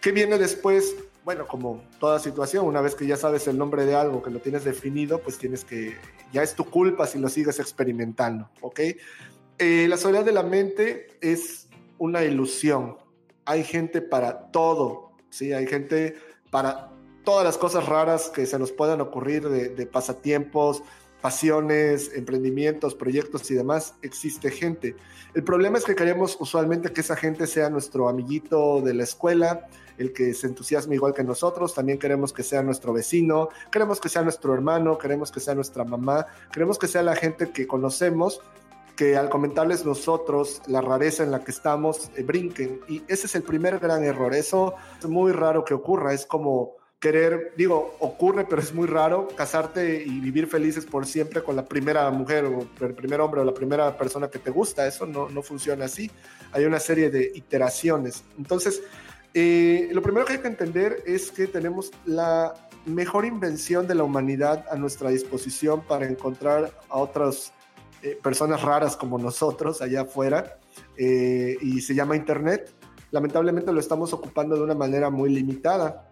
¿Qué 0.00 0.10
viene 0.10 0.38
después? 0.38 0.94
bueno, 1.24 1.46
como 1.46 1.84
toda 2.00 2.18
situación, 2.18 2.66
una 2.66 2.80
vez 2.80 2.94
que 2.94 3.06
ya 3.06 3.16
sabes 3.16 3.46
el 3.46 3.56
nombre 3.56 3.86
de 3.86 3.94
algo, 3.94 4.22
que 4.22 4.30
lo 4.30 4.40
tienes 4.40 4.64
definido, 4.64 5.20
pues 5.20 5.38
tienes 5.38 5.64
que, 5.64 5.96
ya 6.32 6.42
es 6.42 6.54
tu 6.54 6.64
culpa 6.64 7.06
si 7.06 7.18
lo 7.18 7.28
sigues 7.28 7.60
experimentando, 7.60 8.50
¿ok? 8.60 8.80
Eh, 9.58 9.86
la 9.88 9.96
soledad 9.96 10.24
de 10.24 10.32
la 10.32 10.42
mente 10.42 11.06
es 11.20 11.68
una 11.98 12.24
ilusión. 12.24 12.96
Hay 13.44 13.62
gente 13.62 14.02
para 14.02 14.50
todo, 14.50 15.12
¿sí? 15.30 15.52
Hay 15.52 15.66
gente 15.66 16.16
para 16.50 16.90
todas 17.24 17.44
las 17.44 17.56
cosas 17.56 17.86
raras 17.86 18.28
que 18.28 18.46
se 18.46 18.58
nos 18.58 18.72
puedan 18.72 19.00
ocurrir 19.00 19.48
de, 19.48 19.86
pasatiempos, 19.86 20.82
pasiones, 21.22 22.10
emprendimientos, 22.14 22.94
proyectos 22.94 23.50
y 23.50 23.54
demás, 23.54 23.94
existe 24.02 24.50
gente. 24.50 24.96
El 25.32 25.44
problema 25.44 25.78
es 25.78 25.84
que 25.84 25.94
queremos 25.94 26.36
usualmente 26.40 26.92
que 26.92 27.00
esa 27.00 27.16
gente 27.16 27.46
sea 27.46 27.70
nuestro 27.70 28.08
amiguito 28.08 28.82
de 28.82 28.92
la 28.92 29.04
escuela, 29.04 29.68
el 29.96 30.12
que 30.12 30.34
se 30.34 30.48
entusiasme 30.48 30.96
igual 30.96 31.14
que 31.14 31.22
nosotros, 31.22 31.74
también 31.74 31.98
queremos 31.98 32.32
que 32.32 32.42
sea 32.42 32.62
nuestro 32.62 32.92
vecino, 32.92 33.48
queremos 33.70 34.00
que 34.00 34.08
sea 34.08 34.22
nuestro 34.22 34.52
hermano, 34.52 34.98
queremos 34.98 35.30
que 35.30 35.40
sea 35.40 35.54
nuestra 35.54 35.84
mamá, 35.84 36.26
queremos 36.52 36.78
que 36.78 36.88
sea 36.88 37.02
la 37.02 37.14
gente 37.14 37.50
que 37.50 37.66
conocemos 37.66 38.40
que 38.96 39.16
al 39.16 39.30
comentarles 39.30 39.86
nosotros 39.86 40.60
la 40.66 40.80
rareza 40.80 41.22
en 41.22 41.30
la 41.30 41.42
que 41.42 41.50
estamos, 41.50 42.10
eh, 42.16 42.22
brinquen. 42.22 42.80
Y 42.88 43.02
ese 43.08 43.26
es 43.26 43.34
el 43.34 43.42
primer 43.42 43.78
gran 43.78 44.04
error. 44.04 44.34
Eso 44.34 44.74
es 44.98 45.06
muy 45.06 45.32
raro 45.32 45.64
que 45.64 45.72
ocurra. 45.72 46.12
Es 46.12 46.26
como 46.26 46.76
querer, 47.02 47.52
digo, 47.56 47.96
ocurre, 47.98 48.46
pero 48.48 48.62
es 48.62 48.72
muy 48.72 48.86
raro 48.86 49.26
casarte 49.34 50.04
y 50.06 50.20
vivir 50.20 50.46
felices 50.46 50.86
por 50.86 51.04
siempre 51.04 51.42
con 51.42 51.56
la 51.56 51.64
primera 51.64 52.08
mujer 52.12 52.44
o 52.44 52.64
el 52.80 52.94
primer 52.94 53.20
hombre 53.20 53.40
o 53.40 53.44
la 53.44 53.52
primera 53.52 53.98
persona 53.98 54.30
que 54.30 54.38
te 54.38 54.52
gusta. 54.52 54.86
Eso 54.86 55.04
no, 55.04 55.28
no 55.28 55.42
funciona 55.42 55.86
así. 55.86 56.08
Hay 56.52 56.64
una 56.64 56.78
serie 56.78 57.10
de 57.10 57.32
iteraciones. 57.34 58.22
Entonces, 58.38 58.84
eh, 59.34 59.88
lo 59.90 60.00
primero 60.00 60.24
que 60.24 60.34
hay 60.34 60.38
que 60.38 60.46
entender 60.46 61.02
es 61.04 61.32
que 61.32 61.48
tenemos 61.48 61.90
la 62.04 62.54
mejor 62.86 63.24
invención 63.24 63.88
de 63.88 63.96
la 63.96 64.04
humanidad 64.04 64.64
a 64.70 64.76
nuestra 64.76 65.10
disposición 65.10 65.80
para 65.80 66.06
encontrar 66.06 66.70
a 66.88 66.98
otras 66.98 67.52
eh, 68.04 68.16
personas 68.22 68.62
raras 68.62 68.96
como 68.96 69.18
nosotros 69.18 69.82
allá 69.82 70.02
afuera 70.02 70.56
eh, 70.96 71.56
y 71.60 71.80
se 71.80 71.96
llama 71.96 72.14
Internet. 72.14 72.72
Lamentablemente 73.10 73.72
lo 73.72 73.80
estamos 73.80 74.12
ocupando 74.12 74.54
de 74.54 74.62
una 74.62 74.76
manera 74.76 75.10
muy 75.10 75.30
limitada 75.30 76.11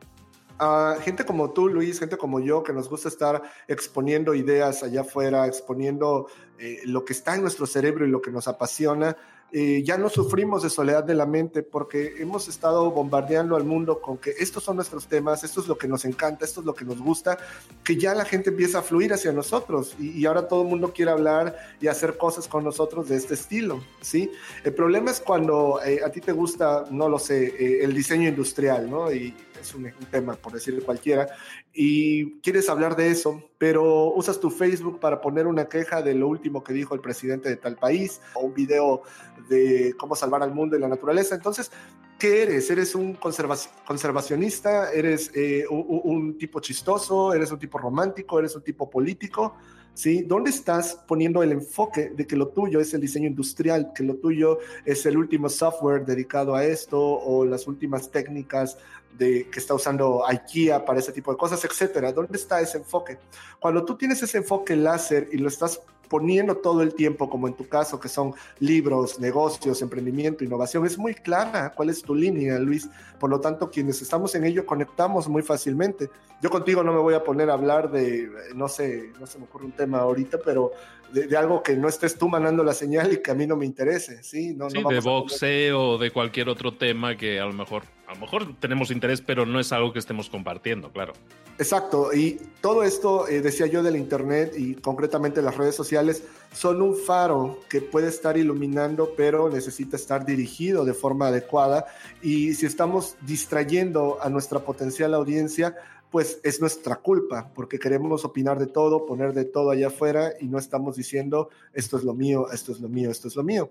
gente 1.02 1.24
como 1.24 1.50
tú, 1.50 1.68
Luis, 1.68 1.98
gente 1.98 2.16
como 2.16 2.40
yo, 2.40 2.62
que 2.62 2.72
nos 2.72 2.88
gusta 2.88 3.08
estar 3.08 3.42
exponiendo 3.66 4.34
ideas 4.34 4.82
allá 4.82 5.02
afuera, 5.02 5.46
exponiendo 5.46 6.28
eh, 6.58 6.80
lo 6.84 7.04
que 7.04 7.12
está 7.12 7.34
en 7.34 7.42
nuestro 7.42 7.66
cerebro 7.66 8.06
y 8.06 8.10
lo 8.10 8.20
que 8.20 8.30
nos 8.30 8.46
apasiona, 8.48 9.16
eh, 9.52 9.82
ya 9.84 9.98
no 9.98 10.08
sufrimos 10.08 10.62
de 10.62 10.70
soledad 10.70 11.02
de 11.02 11.14
la 11.14 11.26
mente 11.26 11.62
porque 11.62 12.14
hemos 12.18 12.48
estado 12.48 12.90
bombardeando 12.90 13.56
al 13.56 13.64
mundo 13.64 14.00
con 14.00 14.16
que 14.16 14.30
estos 14.38 14.62
son 14.62 14.76
nuestros 14.76 15.08
temas, 15.08 15.42
esto 15.42 15.60
es 15.60 15.66
lo 15.66 15.76
que 15.76 15.88
nos 15.88 16.04
encanta, 16.04 16.44
esto 16.44 16.60
es 16.60 16.66
lo 16.66 16.74
que 16.74 16.84
nos 16.84 17.00
gusta, 17.00 17.36
que 17.82 17.96
ya 17.96 18.14
la 18.14 18.24
gente 18.24 18.50
empieza 18.50 18.78
a 18.78 18.82
fluir 18.82 19.12
hacia 19.12 19.32
nosotros 19.32 19.96
y, 19.98 20.24
ahora 20.26 20.46
todo 20.46 20.62
el 20.62 20.68
mundo 20.68 20.92
quiere 20.92 21.10
hablar 21.10 21.56
y 21.80 21.88
hacer 21.88 22.16
cosas 22.16 22.46
con 22.46 22.62
nosotros 22.62 23.08
de 23.08 23.16
este 23.16 23.34
estilo, 23.34 23.82
¿sí? 24.00 24.30
El 24.62 24.74
problema 24.74 25.10
es 25.10 25.20
cuando 25.20 25.80
eh, 25.84 26.00
a 26.04 26.10
ti 26.10 26.20
te 26.20 26.32
gusta, 26.32 26.84
no 26.90 27.08
lo 27.08 27.18
sé, 27.18 27.82
el 27.82 27.92
diseño 27.92 28.28
industrial, 28.28 28.88
¿no? 28.88 29.10
Y, 29.12 29.34
es 29.60 29.74
un, 29.74 29.90
tema, 30.10 30.34
por 30.34 30.52
decir 30.52 30.82
cualquiera, 30.84 31.28
y 31.72 32.40
quieres 32.40 32.68
hablar 32.68 32.96
de 32.96 33.10
eso, 33.10 33.42
pero 33.58 34.12
usas 34.12 34.40
tu 34.40 34.50
Facebook 34.50 34.98
para 34.98 35.20
poner 35.20 35.46
una 35.46 35.66
queja 35.66 36.02
de 36.02 36.14
lo 36.14 36.28
último 36.28 36.64
que 36.64 36.72
dijo 36.72 36.94
el 36.94 37.00
presidente 37.00 37.48
de 37.48 37.56
tal 37.56 37.76
país, 37.76 38.20
o 38.34 38.40
un 38.40 38.54
video 38.54 39.02
de 39.48 39.94
cómo 39.98 40.14
salvar 40.14 40.42
al 40.42 40.52
mundo 40.52 40.76
y 40.76 40.80
la 40.80 40.88
naturaleza. 40.88 41.34
Entonces, 41.34 41.70
¿qué 42.18 42.42
eres? 42.42 42.70
¿Eres 42.70 42.94
un 42.94 43.14
conservacionista? 43.14 44.92
¿Eres 44.92 45.30
eh, 45.34 45.64
un 45.68 46.36
tipo 46.38 46.60
chistoso? 46.60 47.32
¿Eres 47.32 47.50
un 47.50 47.58
tipo 47.58 47.78
romántico? 47.78 48.38
¿Eres 48.38 48.54
un 48.56 48.62
tipo 48.62 48.88
político? 48.88 49.54
¿sí? 49.94 50.22
¿Dónde 50.22 50.50
estás 50.50 50.98
poniendo 51.06 51.42
el 51.42 51.52
enfoque 51.52 52.10
de 52.10 52.26
que 52.26 52.36
lo 52.36 52.48
tuyo 52.48 52.80
es 52.80 52.94
el 52.94 53.00
diseño 53.00 53.28
industrial, 53.28 53.92
que 53.94 54.02
lo 54.02 54.16
tuyo 54.16 54.58
es 54.84 55.04
el 55.06 55.16
último 55.16 55.48
software 55.48 56.04
dedicado 56.04 56.54
a 56.54 56.64
esto 56.64 56.98
o 56.98 57.44
las 57.44 57.66
últimas 57.66 58.10
técnicas 58.10 58.78
de, 59.18 59.48
que 59.50 59.58
está 59.58 59.74
usando 59.74 60.26
IKEA 60.26 60.84
para 60.84 61.00
ese 61.00 61.12
tipo 61.12 61.30
de 61.30 61.36
cosas, 61.36 61.64
etcétera? 61.64 62.12
¿Dónde 62.12 62.36
está 62.36 62.60
ese 62.60 62.78
enfoque? 62.78 63.18
Cuando 63.58 63.84
tú 63.84 63.96
tienes 63.96 64.22
ese 64.22 64.38
enfoque 64.38 64.76
láser 64.76 65.28
y 65.32 65.38
lo 65.38 65.48
estás 65.48 65.80
poniendo 66.10 66.56
todo 66.56 66.82
el 66.82 66.92
tiempo, 66.92 67.30
como 67.30 67.46
en 67.46 67.54
tu 67.54 67.68
caso, 67.68 68.00
que 68.00 68.08
son 68.08 68.34
libros, 68.58 69.20
negocios, 69.20 69.80
emprendimiento, 69.80 70.42
innovación, 70.42 70.84
es 70.84 70.98
muy 70.98 71.14
clara 71.14 71.72
cuál 71.72 71.88
es 71.88 72.02
tu 72.02 72.16
línea, 72.16 72.58
Luis. 72.58 72.90
Por 73.20 73.30
lo 73.30 73.40
tanto, 73.40 73.70
quienes 73.70 74.02
estamos 74.02 74.34
en 74.34 74.44
ello 74.44 74.66
conectamos 74.66 75.28
muy 75.28 75.42
fácilmente. 75.42 76.10
Yo 76.42 76.50
contigo 76.50 76.82
no 76.82 76.92
me 76.92 76.98
voy 76.98 77.14
a 77.14 77.22
poner 77.22 77.48
a 77.48 77.52
hablar 77.52 77.92
de, 77.92 78.28
no 78.56 78.66
sé, 78.66 79.12
no 79.20 79.26
se 79.26 79.38
me 79.38 79.44
ocurre 79.44 79.66
un 79.66 79.72
tema 79.72 79.98
ahorita, 80.00 80.38
pero 80.44 80.72
de, 81.12 81.36
algo 81.36 81.62
que 81.62 81.76
no 81.76 81.88
estés 81.88 82.18
tú 82.18 82.28
mandando 82.28 82.64
la 82.64 82.74
señal 82.74 83.12
y 83.12 83.22
que 83.22 83.30
a 83.30 83.34
mí 83.34 83.46
no 83.46 83.56
me 83.56 83.64
interese, 83.64 84.22
¿sí? 84.24 84.52
No, 84.54 84.68
sí, 84.68 84.82
de 84.82 84.98
boxeo 84.98 85.90
o 85.90 85.98
de 85.98 86.10
cualquier 86.10 86.48
otro 86.48 86.74
tema 86.74 87.16
que 87.16 87.38
a 87.38 87.46
lo 87.46 87.52
mejor, 87.52 87.84
a 88.10 88.14
lo 88.14 88.20
mejor 88.20 88.58
tenemos 88.58 88.90
interés, 88.90 89.20
pero 89.20 89.46
no 89.46 89.60
es 89.60 89.70
algo 89.70 89.92
que 89.92 90.00
estemos 90.00 90.28
compartiendo, 90.28 90.90
claro. 90.90 91.12
Exacto, 91.58 92.12
y 92.12 92.40
todo 92.60 92.82
esto, 92.82 93.28
eh, 93.28 93.40
decía 93.40 93.68
yo, 93.68 93.84
del 93.84 93.94
Internet 93.94 94.54
y 94.56 94.74
concretamente 94.74 95.40
las 95.40 95.56
redes 95.56 95.76
sociales, 95.76 96.24
son 96.52 96.82
un 96.82 96.96
faro 96.96 97.60
que 97.68 97.80
puede 97.80 98.08
estar 98.08 98.36
iluminando, 98.36 99.12
pero 99.16 99.48
necesita 99.48 99.94
estar 99.94 100.26
dirigido 100.26 100.84
de 100.84 100.92
forma 100.92 101.28
adecuada. 101.28 101.86
Y 102.20 102.54
si 102.54 102.66
estamos 102.66 103.14
distrayendo 103.20 104.18
a 104.20 104.28
nuestra 104.28 104.58
potencial 104.58 105.14
audiencia, 105.14 105.76
pues 106.10 106.40
es 106.42 106.60
nuestra 106.60 106.96
culpa, 106.96 107.52
porque 107.54 107.78
queremos 107.78 108.24
opinar 108.24 108.58
de 108.58 108.66
todo, 108.66 109.06
poner 109.06 109.34
de 109.34 109.44
todo 109.44 109.70
allá 109.70 109.86
afuera 109.86 110.32
y 110.40 110.46
no 110.46 110.58
estamos 110.58 110.96
diciendo 110.96 111.50
esto 111.72 111.96
es 111.96 112.02
lo 112.02 112.14
mío, 112.14 112.50
esto 112.52 112.72
es 112.72 112.80
lo 112.80 112.88
mío, 112.88 113.12
esto 113.12 113.28
es 113.28 113.36
lo 113.36 113.44
mío. 113.44 113.70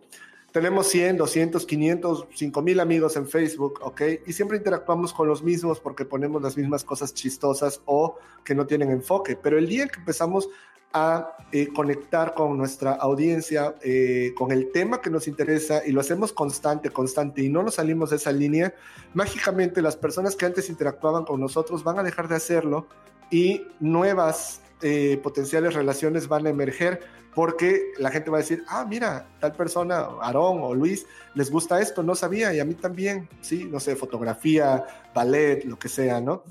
Tenemos 0.52 0.88
100, 0.88 1.18
200, 1.18 1.66
500, 1.66 2.28
5000 2.34 2.80
amigos 2.80 3.16
en 3.16 3.28
Facebook, 3.28 3.80
¿ok? 3.84 4.02
Y 4.26 4.34
siempre 4.34 4.58
interactuamos 4.58 5.14
con 5.14 5.28
los 5.28 5.44
mismos 5.44 5.80
porque 5.80 6.06
ponemos 6.06 6.42
las 6.42 6.58
mismas 6.58 6.84
cosas 6.84 7.14
chistosas 7.14 7.82
o 7.86 8.18
que 8.44 8.56
no 8.56 8.66
tienen 8.66 8.90
enfoque. 8.90 9.36
Pero 9.36 9.60
el 9.60 9.68
día 9.68 9.88
que 9.88 10.00
empezamos 10.00 10.50
a 10.92 11.38
eh, 11.52 11.68
conectar 11.68 12.34
con 12.34 12.58
nuestra 12.58 12.94
audiencia, 12.94 13.76
eh, 13.84 14.34
con 14.36 14.52
el 14.52 14.72
tema 14.72 15.02
que 15.02 15.12
nos 15.12 15.28
interesa 15.28 15.86
y 15.86 15.92
lo 15.92 16.02
hacemos 16.02 16.34
constante, 16.34 16.90
constante 16.90 17.44
y 17.44 17.50
no 17.50 17.62
nos 17.62 17.76
salimos 17.76 18.10
de 18.10 18.16
esa 18.16 18.32
línea, 18.32 18.74
mágicamente 19.14 19.84
las 19.84 19.96
personas 19.96 20.36
que 20.36 20.48
antes 20.48 20.70
interactuaban 20.70 21.26
con 21.26 21.40
nosotros 21.40 21.84
van 21.84 22.00
a 22.00 22.04
dejar 22.04 22.28
de 22.28 22.36
hacerlo 22.36 22.88
y 23.30 23.68
nuevas 23.80 24.62
eh, 24.82 25.20
potenciales 25.22 25.74
relaciones 25.74 26.28
van 26.28 26.48
a 26.48 26.50
emerger 26.50 27.02
porque 27.34 27.92
la 27.98 28.12
gente 28.12 28.30
va 28.30 28.38
a 28.38 28.42
decir, 28.42 28.64
ah, 28.68 28.86
mira, 28.88 29.28
tal 29.40 29.54
persona, 29.54 30.08
Aarón 30.22 30.60
o 30.62 30.74
Luis, 30.74 31.06
les 31.36 31.52
gusta 31.52 31.80
esto, 31.80 32.04
no 32.04 32.16
sabía, 32.16 32.54
y 32.54 32.60
a 32.60 32.66
mí 32.66 32.74
también, 32.74 33.30
sí, 33.42 33.68
no 33.72 33.80
sé, 33.80 33.96
fotografía, 33.96 34.84
ballet, 35.14 35.64
lo 35.66 35.78
que 35.78 35.90
sea, 35.90 36.20
¿no? 36.20 36.44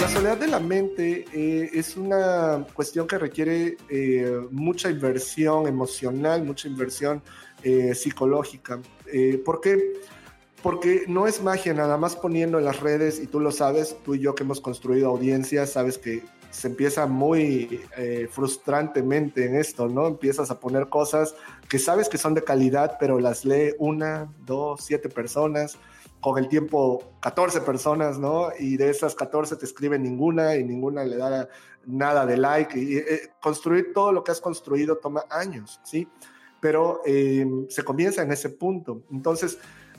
La 0.00 0.08
soledad 0.08 0.36
de 0.36 0.48
la 0.48 0.60
mente 0.60 1.24
eh, 1.32 1.70
es 1.72 1.96
una 1.96 2.66
cuestión 2.74 3.06
que 3.06 3.16
requiere 3.16 3.78
eh, 3.88 4.38
mucha 4.50 4.90
inversión 4.90 5.66
emocional, 5.66 6.44
mucha 6.44 6.68
inversión 6.68 7.22
eh, 7.62 7.94
psicológica. 7.94 8.80
¿Por 9.44 9.60
qué? 9.62 9.94
Porque 10.62 11.04
no 11.08 11.26
es 11.26 11.42
magia 11.42 11.72
nada 11.72 11.96
más 11.96 12.16
poniendo 12.16 12.58
en 12.58 12.66
las 12.66 12.80
redes, 12.80 13.18
y 13.18 13.26
tú 13.26 13.40
lo 13.40 13.52
sabes, 13.52 13.96
tú 14.04 14.14
y 14.14 14.20
yo 14.20 14.34
que 14.34 14.42
hemos 14.42 14.60
construido 14.60 15.08
audiencias, 15.08 15.72
sabes 15.72 15.96
que 15.96 16.22
se 16.54 16.68
empieza 16.68 17.06
muy 17.06 17.80
frustrantemente 18.30 19.46
en 19.46 19.56
esto, 19.56 19.88
¿no? 19.88 20.06
Empiezas 20.06 20.50
a 20.50 20.60
poner 20.60 20.88
cosas 20.88 21.34
que 21.68 21.78
sabes 21.78 22.08
que 22.08 22.18
son 22.18 22.34
de 22.34 22.44
calidad, 22.44 22.96
pero 22.98 23.18
las 23.18 23.44
lee 23.44 23.74
una, 23.78 24.32
dos, 24.46 24.84
siete 24.84 25.08
personas 25.08 25.78
con 26.24 26.38
el 26.38 26.48
tiempo 26.48 27.04
14 27.20 27.60
personas, 27.60 28.18
¿no? 28.18 28.48
Y 28.58 28.78
de 28.78 28.88
esas 28.88 29.14
14 29.14 29.56
te 29.56 29.66
escriben 29.66 30.02
ninguna 30.02 30.56
y 30.56 30.64
ninguna 30.64 31.04
le 31.04 31.18
da 31.18 31.50
nada 31.84 32.24
de 32.24 32.38
like. 32.38 32.78
Y, 32.78 32.96
eh, 32.96 33.30
construir 33.42 33.92
todo 33.92 34.10
lo 34.10 34.24
que 34.24 34.32
has 34.32 34.40
construido 34.40 34.96
toma 34.96 35.24
años, 35.28 35.82
¿sí? 35.84 36.08
Pero 36.60 37.02
em, 37.04 37.68
se 37.68 37.82
comienza 37.82 38.22
en 38.22 38.32
ese 38.32 38.48
punto. 38.48 39.02
Entonces, 39.12 39.58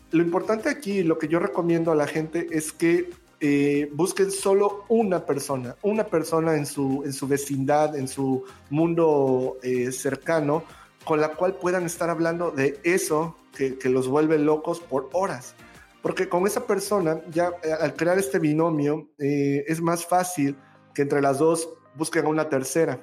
lo 0.09 0.23
importante 0.23 0.67
aquí, 0.67 1.03
lo 1.03 1.19
que 1.19 1.27
yo 1.27 1.37
recomiendo 1.37 1.91
a 1.91 1.95
la 1.95 2.07
gente 2.07 2.47
es 2.49 2.71
que 2.71 3.11
eh, 3.39 3.89
busquen 3.93 4.31
solo 4.31 4.85
una 4.87 5.25
persona, 5.25 5.75
una 5.81 6.05
persona 6.05 6.55
en 6.55 6.65
su, 6.65 7.03
en 7.05 7.13
su 7.13 7.27
vecindad, 7.27 7.95
en 7.95 8.07
su 8.07 8.43
mundo 8.69 9.57
eh, 9.61 9.91
cercano, 9.91 10.63
con 11.03 11.19
la 11.21 11.29
cual 11.29 11.55
puedan 11.55 11.85
estar 11.85 12.09
hablando 12.09 12.51
de 12.51 12.79
eso 12.83 13.35
que, 13.55 13.77
los 13.89 14.07
vuelve 14.07 14.37
locos 14.37 14.79
por 14.79 15.09
horas 15.13 15.55
porque 16.01 16.29
con 16.29 16.45
esa 16.45 16.67
persona, 16.67 17.21
ya 17.31 17.51
eh, 17.63 17.71
al 17.71 17.95
crear 17.95 18.19
este 18.19 18.37
binomio, 18.37 19.09
es 19.17 19.81
más 19.81 20.05
fácil 20.05 20.55
que 20.93 21.01
entre 21.01 21.19
las 21.19 21.39
dos 21.39 21.67
busquen 21.95 22.25
a 22.25 22.29
una 22.29 22.47
tercera 22.47 22.99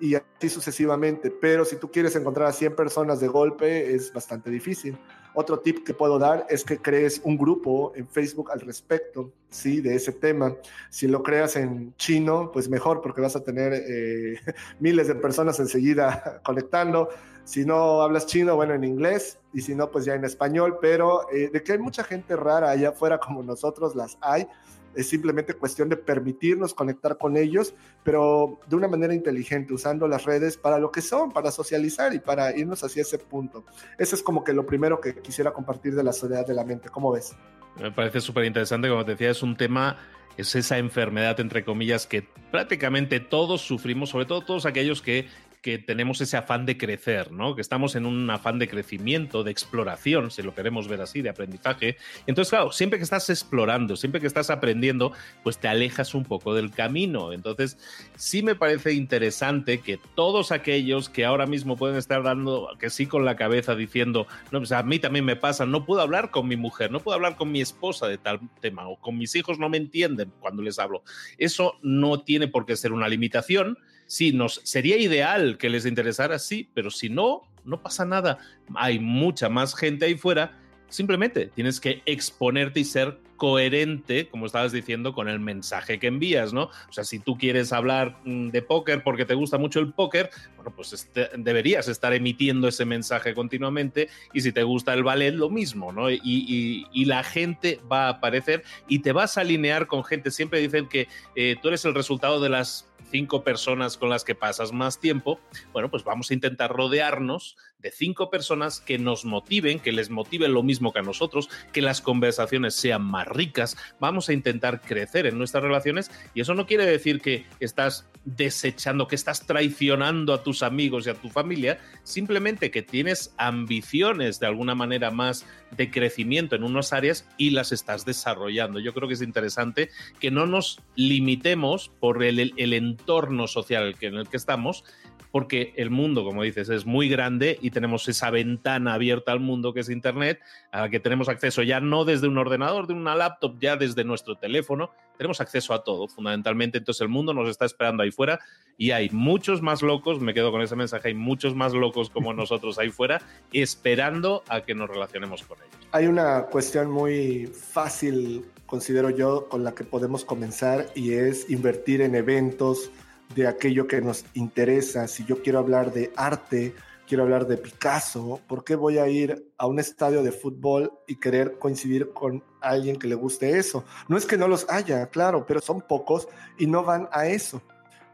y 0.00 0.14
así 0.14 0.48
sucesivamente. 0.48 1.30
Pero 1.30 1.64
si 1.64 1.76
tú 1.76 1.90
quieres 1.90 2.16
encontrar 2.16 2.48
a 2.48 2.52
100 2.52 2.74
personas 2.74 3.20
de 3.20 3.28
golpe, 3.28 3.94
es 3.94 4.12
bastante 4.12 4.50
difícil. 4.50 4.98
Otro 5.34 5.60
tip 5.60 5.84
que 5.84 5.94
puedo 5.94 6.18
dar 6.18 6.46
es 6.48 6.64
que 6.64 6.78
crees 6.78 7.20
un 7.24 7.36
grupo 7.36 7.92
en 7.94 8.08
Facebook 8.08 8.50
al 8.50 8.60
respecto. 8.60 9.32
sí, 9.48 9.80
de 9.80 9.96
ese 9.96 10.12
tema. 10.12 10.54
Si 10.90 11.08
lo 11.08 11.22
creas 11.22 11.56
en 11.56 11.94
chino, 11.96 12.50
pues 12.52 12.68
mejor, 12.68 13.00
porque 13.00 13.20
vas 13.20 13.34
a 13.34 13.42
tener 13.42 13.72
eh, 13.74 14.38
miles 14.80 15.08
de 15.08 15.16
personas 15.16 15.58
enseguida 15.58 16.40
conectando. 16.44 17.08
Si 17.44 17.64
no 17.64 18.02
hablas 18.02 18.26
chino, 18.26 18.54
bueno, 18.54 18.74
en 18.74 18.84
inglés, 18.84 19.38
y 19.52 19.60
si 19.60 19.74
no, 19.74 19.90
pues 19.90 20.04
ya 20.04 20.14
en 20.14 20.24
español, 20.24 20.78
pero 20.80 21.28
eh, 21.32 21.50
de 21.52 21.62
que 21.62 21.72
hay 21.72 21.78
mucha 21.78 22.04
gente 22.04 22.36
rara 22.36 22.70
allá 22.70 22.90
afuera 22.90 23.18
como 23.18 23.42
nosotros, 23.42 23.96
las 23.96 24.18
hay. 24.20 24.46
Es 24.94 25.08
simplemente 25.08 25.54
cuestión 25.54 25.88
de 25.88 25.96
permitirnos 25.96 26.74
conectar 26.74 27.16
con 27.18 27.36
ellos, 27.36 27.74
pero 28.02 28.60
de 28.68 28.76
una 28.76 28.88
manera 28.88 29.14
inteligente, 29.14 29.72
usando 29.72 30.08
las 30.08 30.24
redes 30.24 30.56
para 30.56 30.78
lo 30.78 30.90
que 30.90 31.00
son, 31.00 31.32
para 31.32 31.50
socializar 31.50 32.14
y 32.14 32.18
para 32.18 32.56
irnos 32.56 32.82
hacia 32.82 33.02
ese 33.02 33.18
punto. 33.18 33.64
Eso 33.98 34.16
es 34.16 34.22
como 34.22 34.44
que 34.44 34.52
lo 34.52 34.66
primero 34.66 35.00
que 35.00 35.16
quisiera 35.16 35.52
compartir 35.52 35.94
de 35.94 36.02
la 36.02 36.12
soledad 36.12 36.46
de 36.46 36.54
la 36.54 36.64
mente. 36.64 36.88
¿Cómo 36.88 37.12
ves? 37.12 37.36
Me 37.80 37.92
parece 37.92 38.20
súper 38.20 38.44
interesante, 38.44 38.88
como 38.88 39.04
te 39.04 39.12
decía, 39.12 39.30
es 39.30 39.42
un 39.42 39.56
tema 39.56 39.96
es 40.36 40.54
esa 40.54 40.78
enfermedad, 40.78 41.38
entre 41.40 41.64
comillas, 41.64 42.06
que 42.06 42.26
prácticamente 42.50 43.20
todos 43.20 43.60
sufrimos, 43.60 44.10
sobre 44.10 44.26
todo 44.26 44.40
todos 44.40 44.66
aquellos 44.66 45.02
que 45.02 45.28
que 45.62 45.78
tenemos 45.78 46.20
ese 46.20 46.36
afán 46.36 46.64
de 46.64 46.78
crecer, 46.78 47.32
¿no? 47.32 47.54
Que 47.54 47.60
estamos 47.60 47.94
en 47.94 48.06
un 48.06 48.30
afán 48.30 48.58
de 48.58 48.68
crecimiento, 48.68 49.44
de 49.44 49.50
exploración, 49.50 50.30
si 50.30 50.42
lo 50.42 50.54
queremos 50.54 50.88
ver 50.88 51.00
así, 51.02 51.20
de 51.20 51.28
aprendizaje. 51.28 51.96
Entonces, 52.26 52.50
claro, 52.50 52.72
siempre 52.72 52.98
que 52.98 53.04
estás 53.04 53.28
explorando, 53.28 53.96
siempre 53.96 54.20
que 54.20 54.26
estás 54.26 54.48
aprendiendo, 54.48 55.12
pues 55.42 55.58
te 55.58 55.68
alejas 55.68 56.14
un 56.14 56.24
poco 56.24 56.54
del 56.54 56.70
camino. 56.70 57.32
Entonces, 57.32 57.78
sí 58.16 58.42
me 58.42 58.54
parece 58.54 58.94
interesante 58.94 59.80
que 59.80 59.98
todos 60.14 60.50
aquellos 60.50 61.08
que 61.10 61.24
ahora 61.24 61.46
mismo 61.46 61.76
pueden 61.76 61.96
estar 61.96 62.22
dando 62.22 62.68
que 62.78 62.88
sí 62.88 63.06
con 63.06 63.24
la 63.24 63.36
cabeza 63.36 63.74
diciendo, 63.74 64.26
no, 64.50 64.60
pues 64.60 64.72
a 64.72 64.82
mí 64.82 64.98
también 64.98 65.24
me 65.24 65.36
pasa, 65.36 65.66
no 65.66 65.84
puedo 65.84 66.00
hablar 66.00 66.30
con 66.30 66.48
mi 66.48 66.56
mujer, 66.56 66.90
no 66.90 67.00
puedo 67.00 67.16
hablar 67.16 67.36
con 67.36 67.52
mi 67.52 67.60
esposa 67.60 68.08
de 68.08 68.16
tal 68.16 68.40
tema, 68.60 68.88
o 68.88 68.96
con 68.96 69.18
mis 69.18 69.34
hijos 69.36 69.58
no 69.58 69.68
me 69.68 69.76
entienden 69.76 70.32
cuando 70.40 70.62
les 70.62 70.78
hablo. 70.78 71.02
Eso 71.36 71.74
no 71.82 72.22
tiene 72.22 72.48
por 72.48 72.64
qué 72.64 72.76
ser 72.76 72.92
una 72.92 73.08
limitación 73.08 73.76
sí, 74.10 74.32
nos 74.32 74.60
sería 74.64 74.96
ideal 74.96 75.56
que 75.56 75.70
les 75.70 75.86
interesara, 75.86 76.40
sí, 76.40 76.68
pero 76.74 76.90
si 76.90 77.08
no, 77.08 77.42
no 77.64 77.80
pasa 77.80 78.04
nada. 78.04 78.38
Hay 78.74 78.98
mucha 78.98 79.48
más 79.48 79.72
gente 79.76 80.04
ahí 80.06 80.16
fuera. 80.16 80.58
Simplemente 80.88 81.46
tienes 81.46 81.78
que 81.78 82.02
exponerte 82.06 82.80
y 82.80 82.84
ser 82.84 83.20
coherente, 83.36 84.28
como 84.28 84.46
estabas 84.46 84.72
diciendo, 84.72 85.14
con 85.14 85.28
el 85.28 85.38
mensaje 85.38 86.00
que 86.00 86.08
envías, 86.08 86.52
¿no? 86.52 86.64
O 86.64 86.92
sea, 86.92 87.04
si 87.04 87.20
tú 87.20 87.38
quieres 87.38 87.72
hablar 87.72 88.18
mm, 88.24 88.48
de 88.48 88.62
póker 88.62 89.04
porque 89.04 89.24
te 89.24 89.34
gusta 89.34 89.58
mucho 89.58 89.78
el 89.78 89.92
póker, 89.92 90.28
bueno, 90.56 90.72
pues 90.74 90.92
este, 90.92 91.30
deberías 91.38 91.86
estar 91.86 92.12
emitiendo 92.12 92.66
ese 92.66 92.84
mensaje 92.84 93.32
continuamente 93.32 94.08
y 94.34 94.40
si 94.40 94.50
te 94.50 94.64
gusta 94.64 94.92
el 94.92 95.04
ballet, 95.04 95.32
lo 95.32 95.50
mismo, 95.50 95.92
¿no? 95.92 96.10
Y, 96.10 97.04
la 97.06 97.22
gente 97.22 97.80
va 97.90 98.06
a 98.06 98.08
aparecer 98.10 98.62
y 98.88 98.98
te 98.98 99.12
vas 99.12 99.38
a 99.38 99.42
alinear 99.42 99.86
con 99.86 100.04
gente. 100.04 100.30
Siempre 100.30 100.60
dicen 100.60 100.86
que 100.86 101.08
eh, 101.34 101.56
tú 101.62 101.68
eres 101.68 101.84
el 101.84 101.94
resultado 101.94 102.40
de 102.40 102.50
las 102.50 102.89
cinco 103.10 103.44
personas 103.44 103.96
con 103.96 104.08
las 104.08 104.24
que 104.24 104.34
pasas 104.34 104.72
más 104.72 104.98
tiempo, 105.00 105.40
bueno, 105.72 105.90
pues 105.90 106.04
vamos 106.04 106.30
a 106.30 106.34
intentar 106.34 106.70
rodearnos 106.70 107.56
de 107.80 107.90
cinco 107.90 108.30
personas 108.30 108.80
que 108.80 108.98
nos 108.98 109.24
motiven, 109.24 109.80
que 109.80 109.92
les 109.92 110.10
motiven 110.10 110.52
lo 110.52 110.62
mismo 110.62 110.92
que 110.92 110.98
a 110.98 111.02
nosotros, 111.02 111.48
que 111.72 111.82
las 111.82 112.00
conversaciones 112.00 112.74
sean 112.74 113.02
más 113.02 113.26
ricas. 113.26 113.76
Vamos 113.98 114.28
a 114.28 114.32
intentar 114.32 114.80
crecer 114.80 115.26
en 115.26 115.38
nuestras 115.38 115.62
relaciones 115.62 116.10
y 116.34 116.40
eso 116.40 116.54
no 116.54 116.66
quiere 116.66 116.86
decir 116.86 117.20
que 117.20 117.46
estás 117.60 118.06
desechando, 118.24 119.08
que 119.08 119.14
estás 119.14 119.46
traicionando 119.46 120.34
a 120.34 120.42
tus 120.42 120.62
amigos 120.62 121.06
y 121.06 121.10
a 121.10 121.14
tu 121.14 121.30
familia, 121.30 121.78
simplemente 122.04 122.70
que 122.70 122.82
tienes 122.82 123.34
ambiciones 123.38 124.40
de 124.40 124.46
alguna 124.46 124.74
manera 124.74 125.10
más 125.10 125.46
de 125.70 125.90
crecimiento 125.90 126.56
en 126.56 126.64
unas 126.64 126.92
áreas 126.92 127.26
y 127.38 127.50
las 127.50 127.72
estás 127.72 128.04
desarrollando. 128.04 128.78
Yo 128.78 128.92
creo 128.92 129.08
que 129.08 129.14
es 129.14 129.22
interesante 129.22 129.90
que 130.18 130.30
no 130.30 130.46
nos 130.46 130.80
limitemos 130.96 131.90
por 132.00 132.22
el, 132.22 132.52
el 132.56 132.72
entorno 132.72 133.46
social 133.46 133.94
en 134.00 134.14
el 134.16 134.28
que 134.28 134.36
estamos, 134.36 134.84
porque 135.30 135.72
el 135.76 135.90
mundo, 135.90 136.24
como 136.24 136.42
dices, 136.42 136.68
es 136.68 136.86
muy 136.86 137.08
grande 137.08 137.58
y 137.60 137.70
tenemos 137.70 138.08
esa 138.08 138.30
ventana 138.30 138.94
abierta 138.94 139.32
al 139.32 139.40
mundo 139.40 139.72
que 139.72 139.80
es 139.80 139.88
Internet, 139.88 140.40
a 140.72 140.82
la 140.82 140.88
que 140.90 141.00
tenemos 141.00 141.28
acceso 141.28 141.62
ya 141.62 141.80
no 141.80 142.04
desde 142.04 142.28
un 142.28 142.38
ordenador, 142.38 142.86
de 142.86 142.94
una 142.94 143.14
laptop, 143.14 143.58
ya 143.60 143.76
desde 143.76 144.04
nuestro 144.04 144.36
teléfono, 144.36 144.90
tenemos 145.16 145.40
acceso 145.40 145.74
a 145.74 145.84
todo, 145.84 146.08
fundamentalmente. 146.08 146.78
Entonces 146.78 147.02
el 147.02 147.08
mundo 147.08 147.34
nos 147.34 147.48
está 147.48 147.64
esperando 147.64 148.02
ahí 148.02 148.10
fuera 148.10 148.40
y 148.76 148.90
hay 148.92 149.10
muchos 149.10 149.60
más 149.62 149.82
locos, 149.82 150.20
me 150.20 150.34
quedo 150.34 150.50
con 150.50 150.62
ese 150.62 150.76
mensaje, 150.76 151.08
hay 151.08 151.14
muchos 151.14 151.54
más 151.54 151.74
locos 151.74 152.10
como 152.10 152.32
nosotros 152.34 152.78
ahí 152.78 152.90
fuera, 152.90 153.20
esperando 153.52 154.42
a 154.48 154.62
que 154.62 154.74
nos 154.74 154.88
relacionemos 154.88 155.42
con 155.42 155.58
ellos. 155.58 155.88
Hay 155.92 156.06
una 156.06 156.44
cuestión 156.46 156.90
muy 156.90 157.46
fácil, 157.46 158.46
considero 158.66 159.10
yo, 159.10 159.48
con 159.48 159.62
la 159.62 159.74
que 159.74 159.84
podemos 159.84 160.24
comenzar 160.24 160.86
y 160.94 161.12
es 161.12 161.50
invertir 161.50 162.00
en 162.00 162.14
eventos 162.14 162.90
de 163.34 163.46
aquello 163.46 163.86
que 163.86 164.00
nos 164.00 164.24
interesa. 164.34 165.06
Si 165.08 165.24
yo 165.24 165.42
quiero 165.42 165.58
hablar 165.58 165.92
de 165.92 166.12
arte, 166.16 166.74
quiero 167.06 167.24
hablar 167.24 167.46
de 167.46 167.56
Picasso, 167.56 168.40
¿por 168.46 168.64
qué 168.64 168.76
voy 168.76 168.98
a 168.98 169.08
ir 169.08 169.50
a 169.58 169.66
un 169.66 169.78
estadio 169.78 170.22
de 170.22 170.32
fútbol 170.32 170.92
y 171.06 171.16
querer 171.16 171.58
coincidir 171.58 172.12
con 172.12 172.42
alguien 172.60 172.96
que 172.96 173.08
le 173.08 173.14
guste 173.14 173.58
eso? 173.58 173.84
No 174.08 174.16
es 174.16 174.26
que 174.26 174.36
no 174.36 174.48
los 174.48 174.68
haya, 174.68 175.06
claro, 175.06 175.44
pero 175.46 175.60
son 175.60 175.80
pocos 175.80 176.28
y 176.58 176.66
no 176.66 176.84
van 176.84 177.08
a 177.12 177.26
eso. 177.26 177.62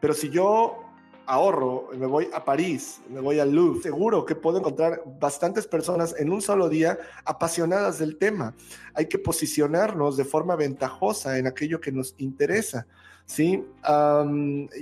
Pero 0.00 0.14
si 0.14 0.30
yo 0.30 0.82
ahorro, 1.26 1.88
me 1.96 2.06
voy 2.06 2.28
a 2.32 2.44
París, 2.44 3.00
me 3.10 3.20
voy 3.20 3.38
al 3.40 3.52
Louvre, 3.52 3.82
seguro 3.82 4.24
que 4.24 4.34
puedo 4.34 4.58
encontrar 4.58 5.02
bastantes 5.18 5.66
personas 5.66 6.14
en 6.18 6.30
un 6.30 6.40
solo 6.40 6.68
día 6.68 6.98
apasionadas 7.24 7.98
del 7.98 8.16
tema. 8.16 8.54
Hay 8.94 9.06
que 9.06 9.18
posicionarnos 9.18 10.16
de 10.16 10.24
forma 10.24 10.56
ventajosa 10.56 11.38
en 11.38 11.46
aquello 11.46 11.80
que 11.80 11.92
nos 11.92 12.14
interesa. 12.18 12.86
¿Sí? 13.26 13.64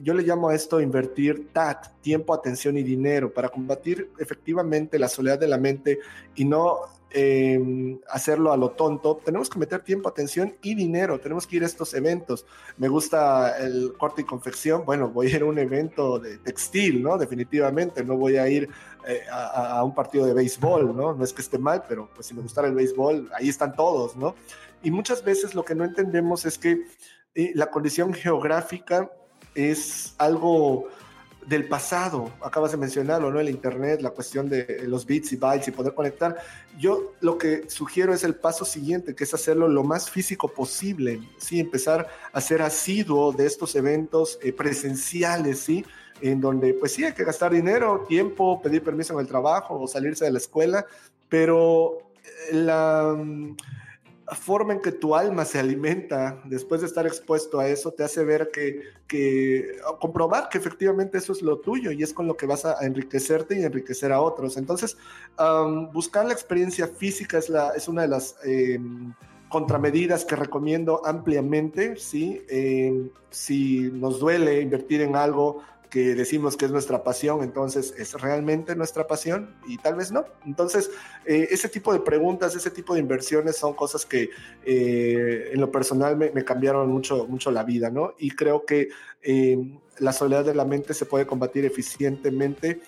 yo 0.02 0.14
le 0.14 0.22
llamo 0.22 0.50
a 0.50 0.54
esto 0.54 0.80
invertir 0.80 1.48
TAT, 1.52 2.00
tiempo, 2.00 2.34
atención 2.34 2.76
y 2.76 2.82
dinero, 2.82 3.32
para 3.32 3.48
combatir 3.48 4.10
efectivamente 4.18 4.98
la 4.98 5.08
soledad 5.08 5.38
de 5.38 5.48
la 5.48 5.58
mente 5.58 5.98
y 6.34 6.44
no 6.44 6.80
em, 7.10 7.98
hacerlo 8.10 8.52
a 8.52 8.56
lo 8.56 8.70
tonto. 8.70 9.20
Tenemos 9.24 9.48
que 9.48 9.58
meter 9.58 9.82
tiempo, 9.82 10.08
atención 10.08 10.56
y 10.62 10.74
dinero, 10.74 11.20
tenemos 11.20 11.46
que 11.46 11.56
ir 11.56 11.62
a 11.62 11.66
estos 11.66 11.94
eventos. 11.94 12.44
Me 12.76 12.88
gusta 12.88 13.58
el 13.58 13.94
corte 13.96 14.22
y 14.22 14.24
confección, 14.24 14.84
bueno, 14.84 15.08
voy 15.08 15.28
a 15.28 15.36
ir 15.36 15.42
a 15.42 15.46
un 15.46 15.58
evento 15.58 16.18
de 16.18 16.38
textil, 16.38 17.02
¿no? 17.02 17.16
Definitivamente, 17.16 18.04
no 18.04 18.16
voy 18.16 18.36
a 18.36 18.48
ir 18.48 18.68
eh, 19.06 19.22
a, 19.30 19.82
un 19.84 19.94
partido 19.94 20.26
de 20.26 20.34
béisbol, 20.34 20.94
¿no? 20.94 21.14
No 21.14 21.24
es 21.24 21.32
que 21.32 21.42
esté 21.42 21.58
mal, 21.58 21.84
pero 21.88 22.10
pues 22.14 22.26
si 22.26 22.34
me 22.34 22.42
gustara 22.42 22.68
el 22.68 22.74
béisbol, 22.74 23.30
ahí 23.34 23.48
están 23.48 23.74
todos, 23.74 24.16
¿no? 24.16 24.34
Y 24.82 24.90
muchas 24.90 25.24
veces 25.24 25.54
lo 25.54 25.64
que 25.64 25.74
no 25.74 25.84
entendemos 25.84 26.44
es 26.44 26.58
que 26.58 26.84
la 27.34 27.70
condición 27.70 28.14
geográfica 28.14 29.10
es 29.54 30.14
algo 30.18 30.88
del 31.46 31.68
pasado, 31.68 32.30
acabas 32.42 32.72
de 32.72 32.78
mencionarlo, 32.78 33.30
¿no? 33.30 33.38
El 33.38 33.50
Internet, 33.50 34.00
la 34.00 34.10
cuestión 34.10 34.48
de 34.48 34.84
los 34.86 35.04
bits 35.04 35.32
y 35.32 35.36
bytes 35.36 35.68
y 35.68 35.70
poder 35.72 35.94
conectar. 35.94 36.36
Yo 36.78 37.12
lo 37.20 37.36
que 37.36 37.68
sugiero 37.68 38.14
es 38.14 38.24
el 38.24 38.34
paso 38.34 38.64
siguiente, 38.64 39.14
que 39.14 39.24
es 39.24 39.34
hacerlo 39.34 39.68
lo 39.68 39.84
más 39.84 40.10
físico 40.10 40.48
posible, 40.48 41.20
¿sí? 41.38 41.60
Empezar 41.60 42.08
a 42.32 42.40
ser 42.40 42.62
asiduo 42.62 43.32
de 43.32 43.46
estos 43.46 43.74
eventos 43.74 44.38
eh, 44.42 44.52
presenciales, 44.52 45.60
¿sí? 45.60 45.84
En 46.20 46.40
donde, 46.40 46.72
pues 46.74 46.92
sí, 46.92 47.04
hay 47.04 47.12
que 47.12 47.24
gastar 47.24 47.52
dinero, 47.52 48.04
tiempo, 48.08 48.62
pedir 48.62 48.82
permiso 48.82 49.12
en 49.14 49.20
el 49.20 49.26
trabajo 49.26 49.78
o 49.78 49.86
salirse 49.86 50.24
de 50.24 50.32
la 50.32 50.38
escuela, 50.38 50.86
pero 51.28 51.98
eh, 52.50 52.54
la 52.54 53.14
forma 54.32 54.72
en 54.72 54.80
que 54.80 54.92
tu 54.92 55.14
alma 55.14 55.44
se 55.44 55.58
alimenta 55.58 56.40
después 56.44 56.80
de 56.80 56.86
estar 56.86 57.06
expuesto 57.06 57.60
a 57.60 57.68
eso 57.68 57.92
te 57.92 58.04
hace 58.04 58.24
ver 58.24 58.50
que, 58.50 58.80
que 59.06 59.76
comprobar 60.00 60.48
que 60.48 60.58
efectivamente 60.58 61.18
eso 61.18 61.32
es 61.32 61.42
lo 61.42 61.58
tuyo 61.58 61.90
y 61.90 62.02
es 62.02 62.14
con 62.14 62.26
lo 62.26 62.36
que 62.36 62.46
vas 62.46 62.64
a 62.64 62.84
enriquecerte 62.86 63.58
y 63.58 63.64
enriquecer 63.64 64.12
a 64.12 64.20
otros. 64.20 64.56
Entonces, 64.56 64.96
buscar 65.92 66.24
la 66.26 66.32
experiencia 66.32 66.88
física 66.88 67.38
es, 67.38 67.48
la, 67.48 67.70
es 67.70 67.86
una 67.88 68.02
de 68.02 68.08
las 68.08 68.36
em, 68.44 69.12
contramedidas 69.48 70.24
que 70.24 70.36
recomiendo 70.36 71.04
ampliamente. 71.04 71.94
Em, 72.48 73.10
si 73.30 73.90
nos 73.92 74.20
duele 74.20 74.60
invertir 74.60 75.02
en 75.02 75.16
algo 75.16 75.62
que 75.94 76.16
decimos 76.16 76.56
que 76.56 76.64
es 76.64 76.72
nuestra 76.72 77.04
pasión, 77.04 77.44
entonces 77.44 77.94
es 77.96 78.20
realmente 78.20 78.74
nuestra 78.74 79.06
pasión 79.06 79.54
y 79.64 79.78
tal 79.78 79.94
vez 79.94 80.10
no. 80.10 80.24
Entonces, 80.44 80.90
eh, 81.24 81.46
ese 81.52 81.68
tipo 81.68 81.92
de 81.92 82.00
preguntas, 82.00 82.56
ese 82.56 82.72
tipo 82.72 82.94
de 82.94 83.00
inversiones 83.00 83.58
son 83.58 83.74
cosas 83.74 84.04
que 84.04 84.30
eh, 84.64 85.50
en 85.52 85.60
lo 85.60 85.70
personal 85.70 86.16
me, 86.16 86.32
cambiaron 86.44 86.90
mucho, 86.90 87.28
mucho 87.28 87.52
la 87.52 87.62
vida, 87.62 87.90
¿no? 87.90 88.14
Y 88.18 88.32
creo 88.32 88.66
que 88.66 88.88
eh, 89.22 89.56
la 90.00 90.12
soledad 90.12 90.44
de 90.44 90.56
la 90.56 90.64
mente 90.64 90.94
se 90.94 91.06
puede 91.06 91.28
combatir 91.28 91.64
eficientemente. 91.64 92.80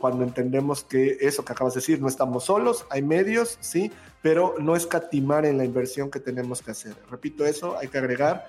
cuando 0.00 0.22
entendemos 0.22 0.84
que 0.84 1.18
eso 1.20 1.44
que 1.44 1.52
acabas 1.52 1.74
de 1.74 1.80
decir, 1.80 2.00
no 2.00 2.06
estamos 2.06 2.44
solos, 2.44 2.86
hay 2.88 3.02
medios, 3.02 3.58
sí, 3.60 3.90
pero 4.22 4.54
no 4.60 4.76
escatimar 4.76 5.44
en 5.44 5.58
la 5.58 5.64
inversión 5.64 6.08
que 6.08 6.20
tenemos 6.20 6.62
que 6.62 6.70
hacer. 6.70 6.94
Repito 7.10 7.44
eso, 7.44 7.76
hay 7.76 7.88
que 7.88 7.98
agregar 7.98 8.46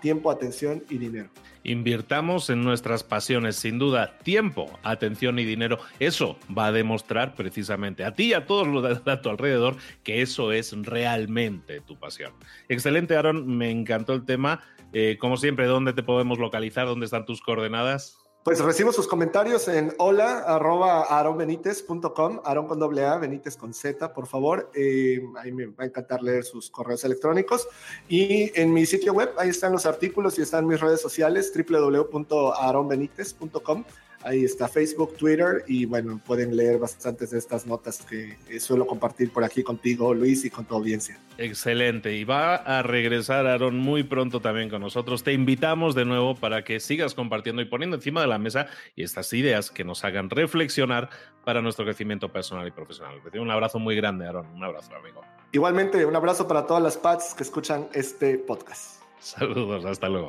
Tiempo, 0.00 0.30
atención 0.30 0.82
y 0.90 0.98
dinero. 0.98 1.28
Invirtamos 1.62 2.50
en 2.50 2.62
nuestras 2.62 3.02
pasiones, 3.02 3.56
sin 3.56 3.78
duda, 3.78 4.18
tiempo, 4.18 4.78
atención 4.82 5.38
y 5.38 5.44
dinero. 5.44 5.78
Eso 5.98 6.38
va 6.56 6.66
a 6.66 6.72
demostrar 6.72 7.34
precisamente 7.34 8.04
a 8.04 8.14
ti 8.14 8.24
y 8.24 8.32
a 8.34 8.44
todos 8.46 8.66
los 8.66 8.82
de 9.04 9.10
a 9.12 9.22
tu 9.22 9.30
alrededor 9.30 9.76
que 10.02 10.20
eso 10.20 10.52
es 10.52 10.72
realmente 10.82 11.80
tu 11.80 11.98
pasión. 11.98 12.32
Excelente, 12.68 13.16
Aaron, 13.16 13.46
me 13.56 13.70
encantó 13.70 14.12
el 14.12 14.24
tema. 14.24 14.60
Eh, 14.92 15.16
como 15.18 15.38
siempre, 15.38 15.66
¿dónde 15.66 15.94
te 15.94 16.02
podemos 16.02 16.38
localizar? 16.38 16.86
¿Dónde 16.86 17.06
están 17.06 17.24
tus 17.24 17.40
coordenadas? 17.40 18.23
Pues 18.44 18.60
recibo 18.60 18.92
sus 18.92 19.08
comentarios 19.08 19.66
en 19.68 19.94
hola 19.96 20.40
arroba 20.40 21.04
aronbenitez.com, 21.04 22.40
Aaron 22.44 22.66
con 22.66 22.78
doble 22.78 23.06
A, 23.06 23.16
Benítez 23.16 23.56
con 23.56 23.72
Z, 23.72 24.12
por 24.12 24.26
favor. 24.26 24.70
Eh, 24.74 25.18
ahí 25.38 25.50
me 25.50 25.64
va 25.64 25.84
a 25.84 25.86
encantar 25.86 26.22
leer 26.22 26.44
sus 26.44 26.68
correos 26.68 27.04
electrónicos. 27.04 27.66
Y 28.06 28.52
en 28.60 28.74
mi 28.74 28.84
sitio 28.84 29.14
web, 29.14 29.32
ahí 29.38 29.48
están 29.48 29.72
los 29.72 29.86
artículos 29.86 30.38
y 30.38 30.42
están 30.42 30.66
mis 30.66 30.78
redes 30.78 31.00
sociales, 31.00 31.50
www.aronbenitez.com. 31.56 33.84
Ahí 34.24 34.42
está 34.42 34.68
Facebook, 34.68 35.16
Twitter 35.18 35.64
y 35.68 35.84
bueno, 35.84 36.18
pueden 36.26 36.56
leer 36.56 36.78
bastantes 36.78 37.30
de 37.30 37.38
estas 37.38 37.66
notas 37.66 38.04
que 38.04 38.36
suelo 38.58 38.86
compartir 38.86 39.30
por 39.30 39.44
aquí 39.44 39.62
contigo, 39.62 40.14
Luis, 40.14 40.44
y 40.46 40.50
con 40.50 40.64
tu 40.64 40.74
audiencia. 40.74 41.18
Excelente. 41.36 42.16
Y 42.16 42.24
va 42.24 42.56
a 42.56 42.82
regresar 42.82 43.46
Aaron 43.46 43.76
muy 43.76 44.02
pronto 44.02 44.40
también 44.40 44.70
con 44.70 44.80
nosotros. 44.80 45.24
Te 45.24 45.34
invitamos 45.34 45.94
de 45.94 46.06
nuevo 46.06 46.34
para 46.34 46.64
que 46.64 46.80
sigas 46.80 47.14
compartiendo 47.14 47.60
y 47.60 47.66
poniendo 47.66 47.96
encima 47.96 48.22
de 48.22 48.28
la 48.28 48.38
mesa 48.38 48.66
estas 48.96 49.32
ideas 49.34 49.70
que 49.70 49.84
nos 49.84 50.04
hagan 50.04 50.30
reflexionar 50.30 51.10
para 51.44 51.60
nuestro 51.60 51.84
crecimiento 51.84 52.32
personal 52.32 52.66
y 52.66 52.70
profesional. 52.70 53.20
Un 53.34 53.50
abrazo 53.50 53.78
muy 53.78 53.94
grande, 53.94 54.26
Aaron. 54.26 54.46
Un 54.54 54.64
abrazo, 54.64 54.94
amigo. 54.94 55.20
Igualmente, 55.52 56.04
un 56.06 56.16
abrazo 56.16 56.48
para 56.48 56.66
todas 56.66 56.82
las 56.82 56.96
Pats 56.96 57.34
que 57.34 57.42
escuchan 57.42 57.88
este 57.92 58.38
podcast. 58.38 59.02
Saludos, 59.20 59.84
hasta 59.84 60.08
luego. 60.08 60.28